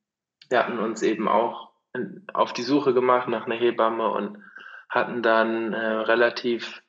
wir 0.49 0.59
hatten 0.59 0.79
uns 0.79 1.01
eben 1.03 1.27
auch 1.27 1.71
in, 1.93 2.25
auf 2.33 2.53
die 2.53 2.63
Suche 2.63 2.93
gemacht 2.93 3.27
nach 3.27 3.45
einer 3.45 3.55
Hebamme 3.55 4.09
und 4.09 4.43
hatten 4.89 5.21
dann 5.21 5.73
äh, 5.73 5.77
relativ 5.79 6.81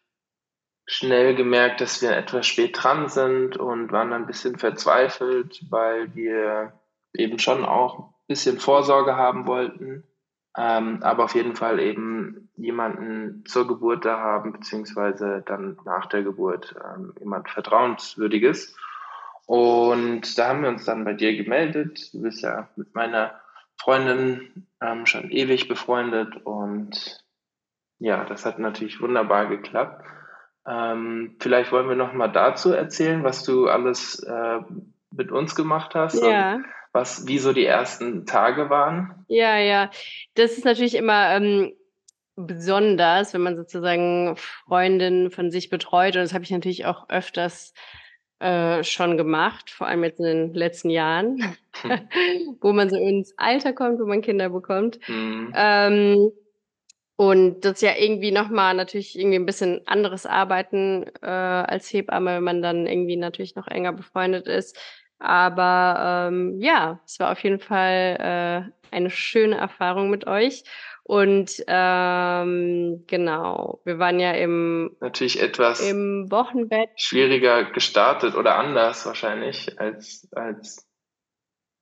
schnell 0.87 1.35
gemerkt, 1.35 1.81
dass 1.81 2.03
wir 2.03 2.17
etwas 2.17 2.47
spät 2.47 2.77
dran 2.83 3.09
sind 3.09 3.57
und 3.57 3.93
waren 3.93 4.11
dann 4.11 4.23
ein 4.23 4.27
bisschen 4.27 4.59
verzweifelt, 4.59 5.65
weil 5.71 6.15
wir 6.15 6.81
eben 7.13 7.39
schon 7.39 7.65
auch 7.65 7.99
ein 7.99 8.15
bisschen 8.27 8.59
Vorsorge 8.59 9.17
haben 9.17 9.47
wollten 9.47 10.05
ähm, 10.57 11.03
aber 11.03 11.25
auf 11.25 11.35
jeden 11.35 11.55
Fall 11.55 11.79
eben 11.79 12.49
jemanden 12.57 13.45
zur 13.47 13.69
Geburt 13.69 14.05
da 14.05 14.19
haben, 14.19 14.53
beziehungsweise 14.53 15.43
dann 15.47 15.79
nach 15.85 16.07
der 16.07 16.23
Geburt 16.23 16.75
ähm, 16.85 17.15
jemand 17.19 17.49
Vertrauenswürdiges. 17.49 18.77
Und 19.47 20.39
da 20.39 20.49
haben 20.49 20.63
wir 20.63 20.69
uns 20.69 20.85
dann 20.85 21.05
bei 21.05 21.13
dir 21.13 21.37
gemeldet. 21.37 22.13
Du 22.13 22.23
bist 22.23 22.43
ja 22.43 22.69
mit 22.77 22.95
meiner 22.95 23.41
Freundin 23.77 24.67
ähm, 24.81 25.07
schon 25.07 25.31
ewig 25.31 25.69
befreundet 25.69 26.37
und 26.45 27.25
ja, 27.99 28.25
das 28.25 28.45
hat 28.45 28.59
natürlich 28.59 29.01
wunderbar 29.01 29.47
geklappt. 29.47 30.05
Ähm, 30.67 31.37
vielleicht 31.39 31.71
wollen 31.71 31.89
wir 31.89 31.97
noch 31.97 32.13
mal 32.13 32.29
dazu 32.29 32.73
erzählen, 32.73 33.25
was 33.25 33.45
du 33.45 33.69
alles 33.69 34.21
äh, 34.23 34.61
mit 35.11 35.31
uns 35.31 35.55
gemacht 35.55 35.95
hast. 35.95 36.23
Ja 36.23 36.61
was, 36.93 37.27
wie 37.27 37.39
so 37.39 37.53
die 37.53 37.65
ersten 37.65 38.27
Tage 38.27 38.71
waren? 38.71 39.25
Ja, 39.29 39.59
ja. 39.59 39.91
Das 40.35 40.53
ist 40.53 40.65
natürlich 40.65 40.95
immer 40.95 41.37
ähm, 41.37 41.73
besonders, 42.37 43.35
wenn 43.35 43.43
man 43.43 43.57
sozusagen 43.57 44.37
Freundinnen 44.37 45.31
von 45.31 45.51
sich 45.51 45.71
betreut. 45.71 46.17
Und 46.17 46.23
das 46.23 46.35
habe 46.35 46.45
ich 46.45 46.51
natürlich 46.51 46.87
auch 46.87 47.09
öfters 47.09 47.75
äh, 48.41 48.83
schon 48.85 49.17
gemacht, 49.17 49.71
vor 49.71 49.87
allem 49.87 50.03
jetzt 50.03 50.19
in 50.19 50.25
den 50.25 50.55
letzten 50.55 50.91
Jahren, 50.91 51.57
hm. 51.83 52.09
wo 52.61 52.73
man 52.73 52.91
so 52.91 52.97
ins 52.97 53.35
Alter 53.37 53.73
kommt, 53.73 54.01
wo 54.01 54.07
man 54.07 54.23
Kinder 54.23 54.49
bekommt. 54.49 54.99
Mhm. 55.09 55.53
Ähm, 55.55 56.33
und 57.17 57.61
das 57.67 57.73
ist 57.73 57.83
ja 57.83 57.95
irgendwie 57.99 58.31
nochmal 58.31 58.73
natürlich 58.73 59.19
irgendwie 59.19 59.39
ein 59.39 59.45
bisschen 59.45 59.83
anderes 59.87 60.25
Arbeiten 60.25 61.05
äh, 61.21 61.27
als 61.27 61.93
Hebamme, 61.93 62.37
wenn 62.37 62.43
man 62.43 62.63
dann 62.63 62.87
irgendwie 62.87 63.17
natürlich 63.17 63.57
noch 63.57 63.67
enger 63.69 63.93
befreundet 63.93 64.47
ist. 64.47 64.79
Aber 65.21 66.29
ähm, 66.29 66.61
ja, 66.61 67.01
es 67.05 67.21
war 67.21 67.31
auf 67.31 67.43
jeden 67.45 67.61
Fall 67.61 68.17
äh, 68.91 68.95
eine 68.95 69.11
schöne 69.11 69.57
Erfahrung 69.57 70.11
mit 70.11 70.27
euch. 70.27 70.65
Und 71.03 71.63
ähm, 71.67 73.05
genau, 73.07 73.81
wir 73.85 73.99
waren 73.99 74.21
ja 74.21 74.33
im 74.33 74.97
natürlich 75.01 75.43
etwas 75.43 75.81
im 75.81 76.31
Wochenbett 76.31 76.91
schwieriger 76.97 77.65
gestartet 77.65 78.35
oder 78.37 78.57
anders 78.57 79.07
wahrscheinlich 79.07 79.81
als 79.81 80.29
als 80.33 80.89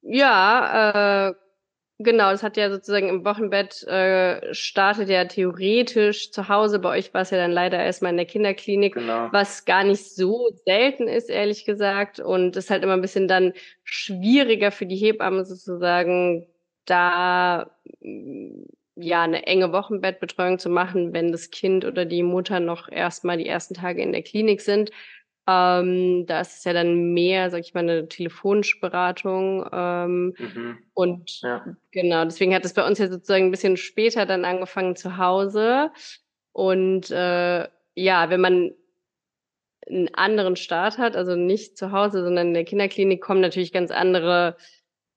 ja 0.01 1.29
äh, 1.29 1.35
Genau, 2.01 2.31
das 2.31 2.45
hat 2.45 2.57
ja 2.57 2.71
sozusagen 2.71 3.09
im 3.09 3.25
Wochenbett 3.25 3.83
äh, 3.83 4.55
startet 4.55 5.09
ja 5.09 5.25
theoretisch 5.25 6.31
zu 6.31 6.49
Hause. 6.49 6.79
Bei 6.79 6.91
euch 6.91 7.13
war 7.13 7.23
es 7.23 7.31
ja 7.31 7.39
dann 7.39 7.51
leider 7.51 7.83
erstmal 7.83 8.13
in 8.13 8.17
der 8.17 8.27
Kinderklinik, 8.27 8.95
genau. 8.95 9.29
was 9.33 9.65
gar 9.65 9.83
nicht 9.83 10.05
so 10.15 10.49
selten 10.65 11.09
ist, 11.09 11.29
ehrlich 11.29 11.65
gesagt. 11.65 12.21
Und 12.21 12.57
es 12.57 12.67
ist 12.67 12.71
halt 12.71 12.85
immer 12.85 12.93
ein 12.93 13.01
bisschen 13.01 13.27
dann 13.27 13.53
schwieriger 13.83 14.71
für 14.71 14.87
die 14.87 14.97
Hebamme 14.97 15.45
sozusagen, 15.45 16.47
da 16.85 17.69
ja 18.95 19.23
eine 19.23 19.47
enge 19.47 19.73
Wochenbettbetreuung 19.73 20.61
zu 20.61 20.69
machen, 20.71 21.13
wenn 21.13 21.33
das 21.33 21.51
Kind 21.51 21.85
oder 21.85 22.05
die 22.05 22.23
Mutter 22.23 22.61
noch 22.61 22.89
erstmal 22.89 23.39
die 23.39 23.47
ersten 23.47 23.75
Tage 23.75 24.03
in 24.03 24.13
der 24.13 24.23
Klinik 24.23 24.61
sind. 24.61 24.91
Ähm, 25.51 26.27
da 26.27 26.43
ist 26.43 26.59
es 26.59 26.65
ja 26.65 26.75
dann 26.75 27.15
mehr, 27.15 27.49
sag 27.49 27.61
ich 27.61 27.73
mal, 27.73 27.81
eine 27.81 28.07
telefonische 28.07 28.81
Beratung. 28.81 29.67
Ähm, 29.73 30.35
mhm. 30.37 30.79
Und 30.93 31.41
ja. 31.41 31.65
genau, 31.91 32.25
deswegen 32.25 32.55
hat 32.55 32.67
es 32.67 32.75
bei 32.75 32.87
uns 32.87 32.99
ja 32.99 33.09
sozusagen 33.09 33.47
ein 33.47 33.51
bisschen 33.51 33.79
später 33.79 34.27
dann 34.27 34.45
angefangen 34.45 34.95
zu 34.95 35.17
Hause. 35.17 35.91
Und 36.53 37.11
äh, 37.11 37.67
ja, 37.95 38.29
wenn 38.29 38.43
man 38.43 38.73
einen 39.89 40.15
anderen 40.15 40.57
Start 40.57 40.99
hat, 40.99 41.17
also 41.17 41.35
nicht 41.35 41.79
zu 41.79 41.93
Hause, 41.93 42.23
sondern 42.23 42.49
in 42.49 42.55
der 42.55 42.65
Kinderklinik, 42.65 43.23
kommen 43.23 43.41
natürlich 43.41 43.73
ganz 43.73 43.91
andere, 43.91 44.55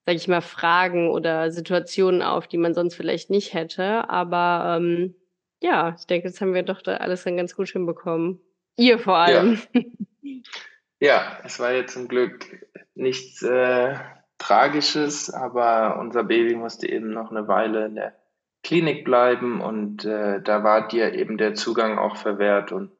sag 0.05 0.15
ich 0.15 0.29
mal, 0.29 0.39
Fragen 0.39 1.09
oder 1.09 1.51
Situationen 1.51 2.21
auf, 2.21 2.47
die 2.47 2.57
man 2.57 2.73
sonst 2.73 2.95
vielleicht 2.95 3.29
nicht 3.29 3.53
hätte. 3.53 4.09
Aber 4.09 4.77
ähm, 4.77 5.13
ja, 5.61 5.93
ich 5.99 6.05
denke, 6.05 6.29
das 6.29 6.39
haben 6.39 6.53
wir 6.53 6.63
doch 6.63 6.81
da 6.81 6.97
alles 6.97 7.25
dann 7.25 7.35
ganz 7.35 7.53
gut 7.53 7.67
hinbekommen. 7.67 8.39
Ihr 8.77 8.97
vor 8.97 9.17
allem. 9.17 9.59
Ja. 9.73 9.81
Ja, 10.99 11.39
es 11.43 11.59
war 11.59 11.71
jetzt 11.71 11.93
zum 11.93 12.07
Glück 12.07 12.45
nichts 12.93 13.41
äh, 13.41 13.95
Tragisches, 14.37 15.31
aber 15.31 15.99
unser 15.99 16.23
Baby 16.23 16.55
musste 16.55 16.89
eben 16.89 17.11
noch 17.11 17.31
eine 17.31 17.47
Weile 17.47 17.85
in 17.85 17.95
der 17.95 18.15
Klinik 18.63 19.03
bleiben 19.03 19.61
und 19.61 20.05
äh, 20.05 20.41
da 20.41 20.63
war 20.63 20.87
dir 20.87 21.13
eben 21.13 21.37
der 21.37 21.55
Zugang 21.55 21.97
auch 21.97 22.15
verwehrt 22.15 22.71
und 22.71 22.91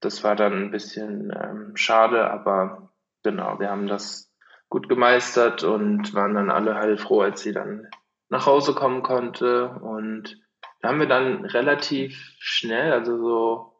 das 0.00 0.24
war 0.24 0.36
dann 0.36 0.64
ein 0.64 0.70
bisschen 0.70 1.32
ähm, 1.38 1.76
schade, 1.76 2.30
aber 2.30 2.92
genau, 3.22 3.58
wir 3.58 3.70
haben 3.70 3.86
das 3.86 4.32
gut 4.68 4.88
gemeistert 4.88 5.64
und 5.64 6.14
waren 6.14 6.34
dann 6.34 6.50
alle 6.50 6.74
heilfroh, 6.74 7.22
als 7.22 7.40
sie 7.40 7.52
dann 7.52 7.88
nach 8.28 8.46
Hause 8.46 8.74
kommen 8.74 9.02
konnte 9.02 9.68
und 9.68 10.40
da 10.80 10.88
haben 10.88 11.00
wir 11.00 11.08
dann 11.08 11.44
relativ 11.44 12.34
schnell, 12.38 12.92
also 12.92 13.18
so 13.18 13.75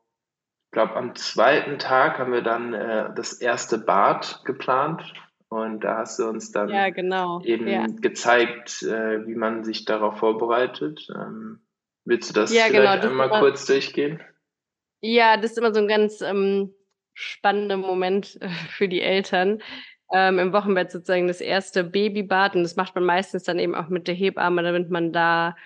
glaube, 0.76 0.94
am 0.94 1.14
zweiten 1.14 1.78
Tag 1.78 2.18
haben 2.18 2.34
wir 2.34 2.42
dann 2.42 2.74
äh, 2.74 3.08
das 3.14 3.32
erste 3.32 3.78
Bad 3.78 4.42
geplant. 4.44 5.14
Und 5.48 5.84
da 5.84 5.96
hast 5.96 6.18
du 6.18 6.28
uns 6.28 6.52
dann 6.52 6.68
ja, 6.68 6.90
genau. 6.90 7.40
eben 7.44 7.66
ja. 7.66 7.86
gezeigt, 7.86 8.82
äh, 8.82 9.26
wie 9.26 9.36
man 9.36 9.64
sich 9.64 9.86
darauf 9.86 10.18
vorbereitet. 10.18 11.08
Ähm, 11.14 11.60
willst 12.04 12.28
du 12.28 12.34
das 12.34 12.52
ja, 12.52 12.66
genau, 12.66 12.80
vielleicht 12.80 13.04
das 13.04 13.10
einmal 13.10 13.30
kurz 13.40 13.64
durchgehen? 13.64 14.20
Ja, 15.00 15.38
das 15.38 15.52
ist 15.52 15.58
immer 15.58 15.72
so 15.72 15.80
ein 15.80 15.88
ganz 15.88 16.20
ähm, 16.20 16.74
spannender 17.14 17.78
Moment 17.78 18.36
äh, 18.42 18.50
für 18.68 18.86
die 18.86 19.00
Eltern. 19.00 19.62
Ähm, 20.12 20.38
Im 20.38 20.52
Wochenbett 20.52 20.90
sozusagen 20.90 21.26
das 21.26 21.40
erste 21.40 21.84
Babybad 21.84 22.54
und 22.54 22.64
das 22.64 22.76
macht 22.76 22.94
man 22.94 23.04
meistens 23.04 23.44
dann 23.44 23.58
eben 23.58 23.74
auch 23.74 23.88
mit 23.88 24.08
der 24.08 24.14
Hebamme, 24.14 24.62
damit 24.62 24.90
man 24.90 25.10
da 25.14 25.56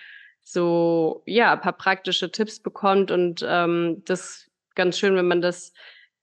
so 0.40 1.24
ja 1.26 1.54
ein 1.54 1.60
paar 1.60 1.76
praktische 1.76 2.30
Tipps 2.30 2.60
bekommt 2.60 3.10
und 3.10 3.44
ähm, 3.44 4.02
das 4.04 4.49
ganz 4.80 4.98
schön, 4.98 5.14
wenn 5.14 5.28
man 5.28 5.42
das 5.42 5.74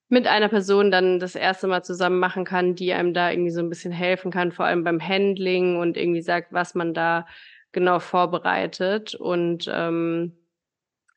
mit 0.09 0.25
einer 0.25 0.49
Person 0.49 0.89
dann 0.89 1.19
das 1.19 1.35
erste 1.35 1.67
Mal 1.67 1.83
zusammen 1.83 2.17
machen 2.17 2.43
kann, 2.43 2.73
die 2.73 2.91
einem 2.91 3.13
da 3.13 3.29
irgendwie 3.29 3.51
so 3.51 3.59
ein 3.59 3.69
bisschen 3.69 3.91
helfen 3.91 4.31
kann, 4.31 4.51
vor 4.51 4.65
allem 4.65 4.83
beim 4.83 4.99
Handling 4.99 5.77
und 5.77 5.95
irgendwie 5.95 6.21
sagt, 6.21 6.53
was 6.53 6.73
man 6.73 6.95
da 6.95 7.27
genau 7.71 7.99
vorbereitet. 7.99 9.13
Und 9.13 9.69
ähm, 9.71 10.35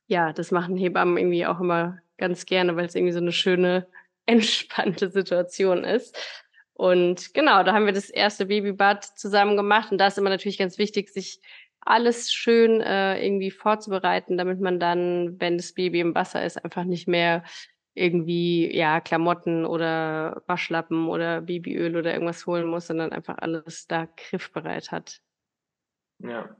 ja, 0.05 0.33
das 0.33 0.51
machen 0.51 0.77
Hebammen 0.77 1.17
irgendwie 1.17 1.47
auch 1.47 1.59
immer 1.59 1.97
ganz 2.19 2.45
gerne, 2.45 2.75
weil 2.75 2.85
es 2.85 2.93
irgendwie 2.93 3.13
so 3.13 3.19
eine 3.19 3.31
schöne, 3.31 3.87
entspannte 4.27 5.09
Situation 5.09 5.83
ist. 5.83 6.15
Und 6.73 7.33
genau, 7.33 7.63
da 7.63 7.73
haben 7.73 7.87
wir 7.87 7.93
das 7.93 8.11
erste 8.11 8.45
Babybad 8.45 9.03
zusammen 9.03 9.57
gemacht. 9.57 9.91
Und 9.91 9.97
da 9.97 10.07
ist 10.07 10.19
immer 10.19 10.29
natürlich 10.29 10.59
ganz 10.59 10.77
wichtig, 10.77 11.09
sich 11.09 11.41
alles 11.81 12.31
schön 12.31 12.81
äh, 12.81 13.23
irgendwie 13.23 13.51
vorzubereiten, 13.51 14.37
damit 14.37 14.61
man 14.61 14.79
dann, 14.79 15.39
wenn 15.39 15.57
das 15.57 15.73
Baby 15.73 15.99
im 15.99 16.15
Wasser 16.15 16.43
ist, 16.45 16.63
einfach 16.63 16.83
nicht 16.83 17.07
mehr 17.07 17.43
irgendwie 17.93 18.73
ja 18.75 19.01
Klamotten 19.01 19.65
oder 19.65 20.43
Waschlappen 20.47 21.09
oder 21.09 21.41
Babyöl 21.41 21.97
oder 21.97 22.13
irgendwas 22.13 22.45
holen 22.45 22.67
muss, 22.67 22.87
sondern 22.87 23.11
einfach 23.11 23.37
alles 23.39 23.87
da 23.87 24.07
griffbereit 24.15 24.91
hat. 24.91 25.21
Ja. 26.19 26.55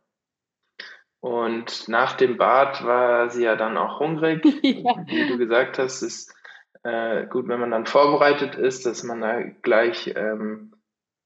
Und 1.22 1.88
nach 1.88 2.14
dem 2.14 2.38
Bad 2.38 2.84
war 2.84 3.30
sie 3.30 3.44
ja 3.44 3.56
dann 3.56 3.78
auch 3.78 4.00
hungrig. 4.00 4.44
ja. 4.64 5.06
Wie 5.08 5.28
du 5.28 5.38
gesagt 5.38 5.78
hast, 5.78 6.02
ist 6.02 6.36
äh, 6.84 7.28
gut, 7.28 7.48
wenn 7.48 7.60
man 7.60 7.72
dann 7.72 7.86
vorbereitet 7.86 8.56
ist, 8.56 8.86
dass 8.86 9.04
man 9.04 9.22
da 9.22 9.42
gleich, 9.62 10.12
ähm, 10.16 10.74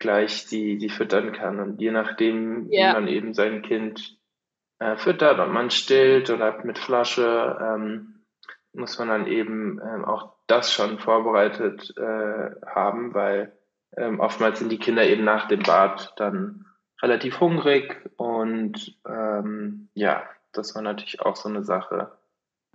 gleich 0.06 0.46
die, 0.46 0.78
die 0.78 0.90
füttern 0.90 1.34
kann. 1.34 1.60
Und 1.60 1.82
je 1.82 1.92
nachdem, 1.92 2.68
ja. 2.70 2.90
wie 2.90 2.94
man 2.94 3.08
eben 3.08 3.34
sein 3.34 3.64
Kind 3.64 4.20
äh, 4.78 4.98
füttert, 4.98 5.40
ob 5.40 5.50
man 5.50 5.72
stillt 5.72 6.30
oder 6.30 6.64
mit 6.64 6.78
Flasche, 6.78 7.58
ähm, 7.60 8.24
muss 8.74 9.00
man 9.00 9.08
dann 9.08 9.28
eben 9.28 9.82
ähm, 9.82 10.06
auch 10.06 10.34
das 10.46 10.72
schon 10.72 11.00
vorbereitet 11.00 11.92
äh, 11.98 12.52
haben, 12.68 13.16
weil 13.16 13.58
ähm, 13.98 14.20
oftmals 14.20 14.60
sind 14.60 14.72
die 14.72 14.78
Kinder 14.78 15.04
eben 15.08 15.24
nach 15.24 15.48
dem 15.48 15.64
Bad 15.64 16.14
dann 16.18 16.66
relativ 17.02 17.40
hungrig 17.40 18.10
und 18.18 19.00
ähm, 19.08 19.90
ja, 19.96 20.24
das 20.52 20.76
war 20.76 20.84
natürlich 20.84 21.22
auch 21.22 21.36
so 21.36 21.50
eine 21.50 21.64
Sache. 21.64 22.12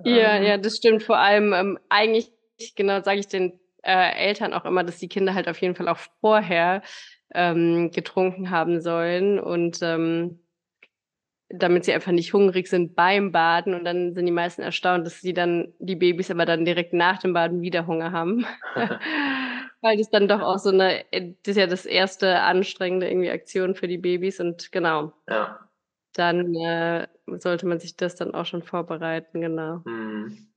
Ja, 0.02 0.36
ähm, 0.36 0.42
ja, 0.42 0.56
das 0.58 0.76
stimmt. 0.76 1.04
Vor 1.04 1.18
allem 1.18 1.52
ähm, 1.52 1.78
eigentlich, 1.90 2.32
genau, 2.74 3.02
sage 3.02 3.20
ich 3.20 3.28
den 3.28 3.60
äh, 3.82 4.26
Eltern 4.26 4.52
auch 4.52 4.64
immer, 4.64 4.82
dass 4.82 4.98
die 4.98 5.08
Kinder 5.08 5.34
halt 5.34 5.48
auf 5.48 5.60
jeden 5.60 5.74
Fall 5.74 5.88
auch 5.88 5.98
vorher 6.20 6.82
ähm, 7.34 7.90
getrunken 7.90 8.50
haben 8.50 8.80
sollen 8.80 9.38
und 9.38 9.78
ähm, 9.82 10.40
damit 11.48 11.84
sie 11.84 11.92
einfach 11.92 12.12
nicht 12.12 12.32
hungrig 12.32 12.68
sind 12.68 12.94
beim 12.94 13.32
Baden 13.32 13.74
und 13.74 13.84
dann 13.84 14.14
sind 14.14 14.24
die 14.24 14.32
meisten 14.32 14.62
erstaunt, 14.62 15.04
dass 15.04 15.20
sie 15.20 15.34
dann 15.34 15.72
die 15.78 15.96
Babys 15.96 16.30
aber 16.30 16.46
dann 16.46 16.64
direkt 16.64 16.92
nach 16.92 17.18
dem 17.18 17.32
Baden 17.32 17.60
wieder 17.60 17.86
Hunger 17.86 18.12
haben. 18.12 18.46
Weil 19.80 19.96
das 19.96 20.10
dann 20.10 20.28
doch 20.28 20.42
auch 20.42 20.58
so 20.58 20.70
eine, 20.70 21.04
das 21.10 21.52
ist 21.52 21.56
ja 21.56 21.66
das 21.66 21.86
erste 21.86 22.40
anstrengende 22.40 23.08
irgendwie 23.08 23.30
Aktion 23.30 23.74
für 23.74 23.88
die 23.88 23.98
Babys 23.98 24.38
und 24.38 24.70
genau. 24.72 25.12
Ja. 25.28 25.58
Dann 26.12 26.54
äh, 26.54 27.08
sollte 27.38 27.66
man 27.66 27.78
sich 27.78 27.96
das 27.96 28.14
dann 28.14 28.34
auch 28.34 28.44
schon 28.44 28.62
vorbereiten, 28.62 29.40
genau. 29.40 29.82
Hm. 29.84 30.48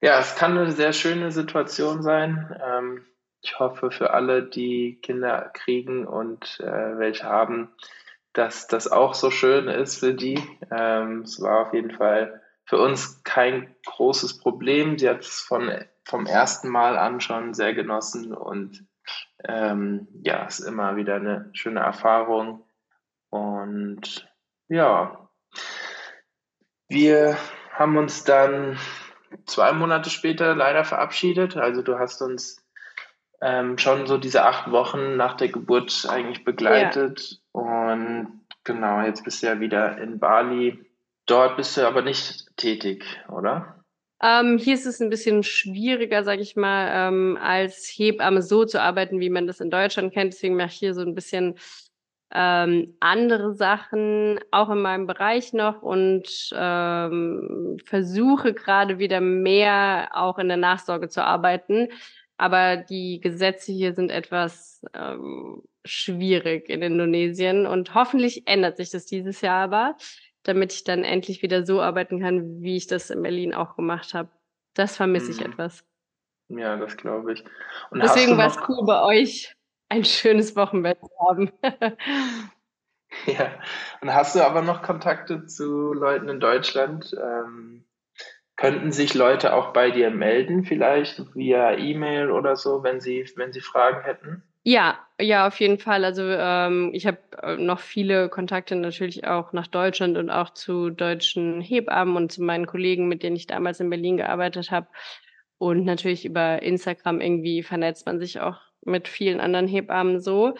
Ja, 0.00 0.20
es 0.20 0.36
kann 0.36 0.56
eine 0.56 0.70
sehr 0.70 0.92
schöne 0.92 1.32
Situation 1.32 2.02
sein. 2.02 2.56
Ähm, 2.64 3.04
ich 3.40 3.58
hoffe 3.58 3.90
für 3.90 4.12
alle, 4.12 4.42
die 4.42 4.98
Kinder 5.00 5.50
kriegen 5.54 6.06
und 6.06 6.60
äh, 6.60 6.98
welche 6.98 7.24
haben, 7.24 7.70
dass 8.32 8.66
das 8.66 8.90
auch 8.90 9.14
so 9.14 9.30
schön 9.30 9.68
ist 9.68 9.98
für 9.98 10.14
die. 10.14 10.40
Ähm, 10.70 11.22
es 11.22 11.40
war 11.40 11.66
auf 11.66 11.74
jeden 11.74 11.92
Fall 11.92 12.42
für 12.64 12.78
uns 12.78 13.22
kein 13.24 13.74
großes 13.86 14.38
Problem. 14.38 14.98
Sie 14.98 15.08
hat 15.08 15.20
es 15.20 15.40
von, 15.40 15.72
vom 16.04 16.26
ersten 16.26 16.68
Mal 16.68 16.98
an 16.98 17.20
schon 17.20 17.54
sehr 17.54 17.74
genossen 17.74 18.34
und 18.34 18.86
ähm, 19.44 20.08
ja, 20.22 20.44
ist 20.44 20.60
immer 20.60 20.96
wieder 20.96 21.16
eine 21.16 21.50
schöne 21.52 21.80
Erfahrung. 21.80 22.64
Und 23.30 24.28
ja, 24.68 25.28
wir 26.88 27.36
haben 27.72 27.96
uns 27.96 28.24
dann 28.24 28.78
zwei 29.46 29.72
Monate 29.72 30.10
später 30.10 30.54
leider 30.54 30.84
verabschiedet. 30.84 31.56
Also 31.56 31.82
du 31.82 31.98
hast 31.98 32.20
uns 32.20 32.62
ähm, 33.40 33.78
schon 33.78 34.06
so 34.06 34.18
diese 34.18 34.44
acht 34.44 34.70
Wochen 34.70 35.16
nach 35.16 35.36
der 35.36 35.48
Geburt 35.48 36.06
eigentlich 36.08 36.44
begleitet. 36.44 37.40
Ja. 37.54 37.60
Und 37.60 38.40
genau, 38.64 39.02
jetzt 39.02 39.24
bist 39.24 39.42
du 39.42 39.46
ja 39.46 39.60
wieder 39.60 39.98
in 39.98 40.18
Bali. 40.18 40.84
Dort 41.26 41.56
bist 41.56 41.76
du 41.76 41.86
aber 41.86 42.02
nicht 42.02 42.56
tätig, 42.56 43.04
oder? 43.28 43.84
Ähm, 44.20 44.58
hier 44.58 44.74
ist 44.74 44.86
es 44.86 45.00
ein 45.00 45.10
bisschen 45.10 45.44
schwieriger, 45.44 46.24
sage 46.24 46.42
ich 46.42 46.56
mal, 46.56 46.90
ähm, 46.92 47.38
als 47.40 47.86
Hebamme 47.86 48.42
so 48.42 48.64
zu 48.64 48.80
arbeiten, 48.80 49.20
wie 49.20 49.30
man 49.30 49.46
das 49.46 49.60
in 49.60 49.70
Deutschland 49.70 50.12
kennt. 50.12 50.32
Deswegen 50.32 50.56
mache 50.56 50.68
ich 50.68 50.78
hier 50.78 50.94
so 50.94 51.02
ein 51.02 51.14
bisschen 51.14 51.54
ähm, 52.34 52.96
andere 53.00 53.54
Sachen, 53.54 54.40
auch 54.50 54.70
in 54.70 54.82
meinem 54.82 55.06
Bereich 55.06 55.52
noch 55.52 55.82
und 55.82 56.50
ähm, 56.52 57.78
versuche 57.84 58.52
gerade 58.52 58.98
wieder 58.98 59.20
mehr 59.20 60.10
auch 60.12 60.38
in 60.38 60.48
der 60.48 60.56
Nachsorge 60.56 61.08
zu 61.08 61.24
arbeiten. 61.24 61.88
Aber 62.38 62.76
die 62.76 63.20
Gesetze 63.20 63.72
hier 63.72 63.94
sind 63.94 64.10
etwas 64.10 64.80
ähm, 64.94 65.62
schwierig 65.84 66.68
in 66.68 66.82
Indonesien 66.82 67.66
und 67.66 67.94
hoffentlich 67.94 68.46
ändert 68.46 68.76
sich 68.76 68.90
das 68.90 69.06
dieses 69.06 69.40
Jahr 69.40 69.64
aber, 69.64 69.96
damit 70.44 70.72
ich 70.72 70.84
dann 70.84 71.02
endlich 71.02 71.42
wieder 71.42 71.66
so 71.66 71.82
arbeiten 71.82 72.20
kann, 72.20 72.62
wie 72.62 72.76
ich 72.76 72.86
das 72.86 73.10
in 73.10 73.22
Berlin 73.22 73.54
auch 73.54 73.74
gemacht 73.74 74.14
habe. 74.14 74.30
Das 74.74 74.96
vermisse 74.96 75.32
ich 75.32 75.40
mhm. 75.40 75.52
etwas. 75.52 75.84
Ja, 76.48 76.76
das 76.76 76.96
glaube 76.96 77.32
ich. 77.32 77.44
Und 77.90 78.02
Deswegen 78.02 78.38
war 78.38 78.46
es 78.46 78.56
cool 78.68 78.86
bei 78.86 79.02
euch, 79.02 79.54
ein 79.88 80.04
schönes 80.04 80.54
Wochenbett 80.54 81.00
zu 81.00 81.10
haben. 81.28 81.50
ja, 83.26 83.50
und 84.00 84.14
hast 84.14 84.36
du 84.36 84.46
aber 84.46 84.62
noch 84.62 84.82
Kontakte 84.82 85.46
zu 85.46 85.92
Leuten 85.92 86.28
in 86.28 86.38
Deutschland? 86.38 87.14
Ähm, 87.20 87.84
Könnten 88.58 88.90
sich 88.90 89.14
Leute 89.14 89.54
auch 89.54 89.72
bei 89.72 89.92
dir 89.92 90.10
melden, 90.10 90.64
vielleicht 90.64 91.22
via 91.36 91.78
E-Mail 91.78 92.32
oder 92.32 92.56
so, 92.56 92.82
wenn 92.82 93.00
sie, 93.00 93.24
wenn 93.36 93.52
sie 93.52 93.60
Fragen 93.60 94.02
hätten? 94.02 94.42
Ja, 94.64 94.98
ja, 95.20 95.46
auf 95.46 95.60
jeden 95.60 95.78
Fall. 95.78 96.04
Also 96.04 96.24
ähm, 96.24 96.90
ich 96.92 97.06
habe 97.06 97.18
äh, 97.40 97.56
noch 97.56 97.78
viele 97.78 98.28
Kontakte 98.28 98.74
natürlich 98.74 99.24
auch 99.24 99.52
nach 99.52 99.68
Deutschland 99.68 100.18
und 100.18 100.28
auch 100.28 100.50
zu 100.50 100.90
deutschen 100.90 101.60
Hebammen 101.60 102.16
und 102.16 102.32
zu 102.32 102.42
meinen 102.42 102.66
Kollegen, 102.66 103.06
mit 103.06 103.22
denen 103.22 103.36
ich 103.36 103.46
damals 103.46 103.78
in 103.78 103.90
Berlin 103.90 104.16
gearbeitet 104.16 104.72
habe. 104.72 104.88
Und 105.58 105.84
natürlich 105.84 106.24
über 106.24 106.60
Instagram 106.60 107.20
irgendwie 107.20 107.62
vernetzt 107.62 108.06
man 108.06 108.18
sich 108.18 108.40
auch 108.40 108.60
mit 108.84 109.06
vielen 109.06 109.38
anderen 109.38 109.68
Hebammen 109.68 110.20
so. 110.20 110.56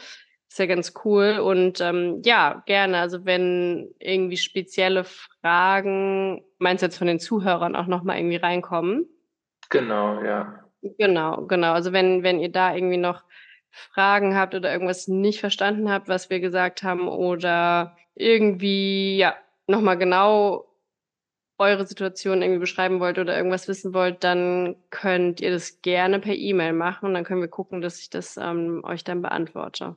Ist 0.48 0.58
ja 0.58 0.66
ganz 0.66 0.94
cool. 1.04 1.38
Und 1.40 1.80
ähm, 1.80 2.22
ja, 2.24 2.62
gerne. 2.66 2.98
Also 2.98 3.24
wenn 3.24 3.94
irgendwie 3.98 4.38
spezielle 4.38 5.04
Fragen, 5.04 6.42
meinst 6.58 6.82
du 6.82 6.87
jetzt 6.87 6.98
von 6.98 7.06
den 7.06 7.20
Zuhörern 7.20 7.76
auch 7.76 7.87
nochmal 7.87 8.18
irgendwie 8.18 8.37
reinkommen? 8.37 9.06
Genau, 9.68 10.22
ja. 10.22 10.64
Genau, 10.82 11.46
genau. 11.46 11.72
Also 11.72 11.92
wenn, 11.92 12.22
wenn 12.22 12.40
ihr 12.40 12.50
da 12.50 12.74
irgendwie 12.74 12.96
noch 12.96 13.24
Fragen 13.70 14.34
habt 14.37 14.54
oder 14.54 14.72
irgendwas 14.72 15.08
nicht 15.08 15.40
verstanden 15.40 15.90
habt, 15.90 16.08
was 16.08 16.30
wir 16.30 16.40
gesagt 16.40 16.82
haben, 16.82 17.08
oder 17.08 17.96
irgendwie, 18.14 19.18
ja, 19.18 19.34
nochmal 19.66 19.98
genau 19.98 20.64
eure 21.58 21.87
Situation 21.87 22.40
irgendwie 22.40 22.61
beschreiben 22.61 23.00
wollt 23.00 23.18
oder 23.18 23.37
irgendwas 23.37 23.68
wissen 23.68 23.92
wollt, 23.92 24.24
dann 24.24 24.76
könnt 24.90 25.40
ihr 25.40 25.50
das 25.50 25.82
gerne 25.82 26.20
per 26.20 26.34
E-Mail 26.34 26.72
machen 26.72 27.06
und 27.06 27.14
dann 27.14 27.24
können 27.24 27.40
wir 27.40 27.48
gucken, 27.48 27.80
dass 27.80 28.00
ich 28.00 28.11
das 28.11 28.37
ähm, 28.37 28.82
euch 28.84 29.04
dann 29.04 29.22
beantworte. 29.22 29.96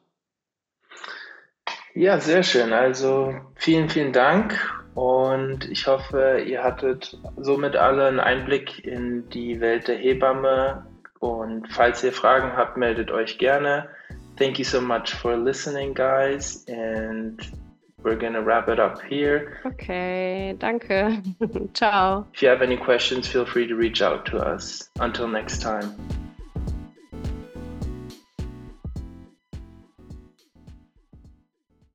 Ja, 1.93 2.19
sehr 2.19 2.43
schön. 2.43 2.73
Also 2.73 3.33
vielen, 3.55 3.89
vielen 3.89 4.13
Dank 4.13 4.57
und 4.93 5.69
ich 5.69 5.87
hoffe, 5.87 6.43
ihr 6.45 6.63
hattet 6.63 7.17
somit 7.37 7.75
alle 7.75 8.07
einen 8.07 8.19
Einblick 8.19 8.85
in 8.85 9.29
die 9.29 9.59
Welt 9.59 9.87
der 9.87 9.97
Hebamme. 9.97 10.85
Und 11.19 11.67
falls 11.71 12.03
ihr 12.03 12.11
Fragen 12.11 12.57
habt, 12.57 12.77
meldet 12.77 13.11
euch 13.11 13.37
gerne. 13.37 13.87
Thank 14.37 14.57
you 14.57 14.65
so 14.65 14.81
much 14.81 15.13
for 15.13 15.37
listening, 15.37 15.93
guys. 15.93 16.65
And 16.67 17.39
we're 18.03 18.17
gonna 18.17 18.41
wrap 18.41 18.67
it 18.67 18.79
up 18.79 18.99
here. 19.03 19.51
Okay, 19.65 20.55
danke. 20.57 21.21
Ciao. 21.73 22.25
If 22.33 22.41
you 22.41 22.49
have 22.49 22.63
any 22.63 22.77
questions, 22.77 23.27
feel 23.27 23.45
free 23.45 23.67
to 23.67 23.75
reach 23.75 24.01
out 24.01 24.25
to 24.25 24.37
us. 24.37 24.89
Until 24.99 25.27
next 25.27 25.61
time. 25.61 25.95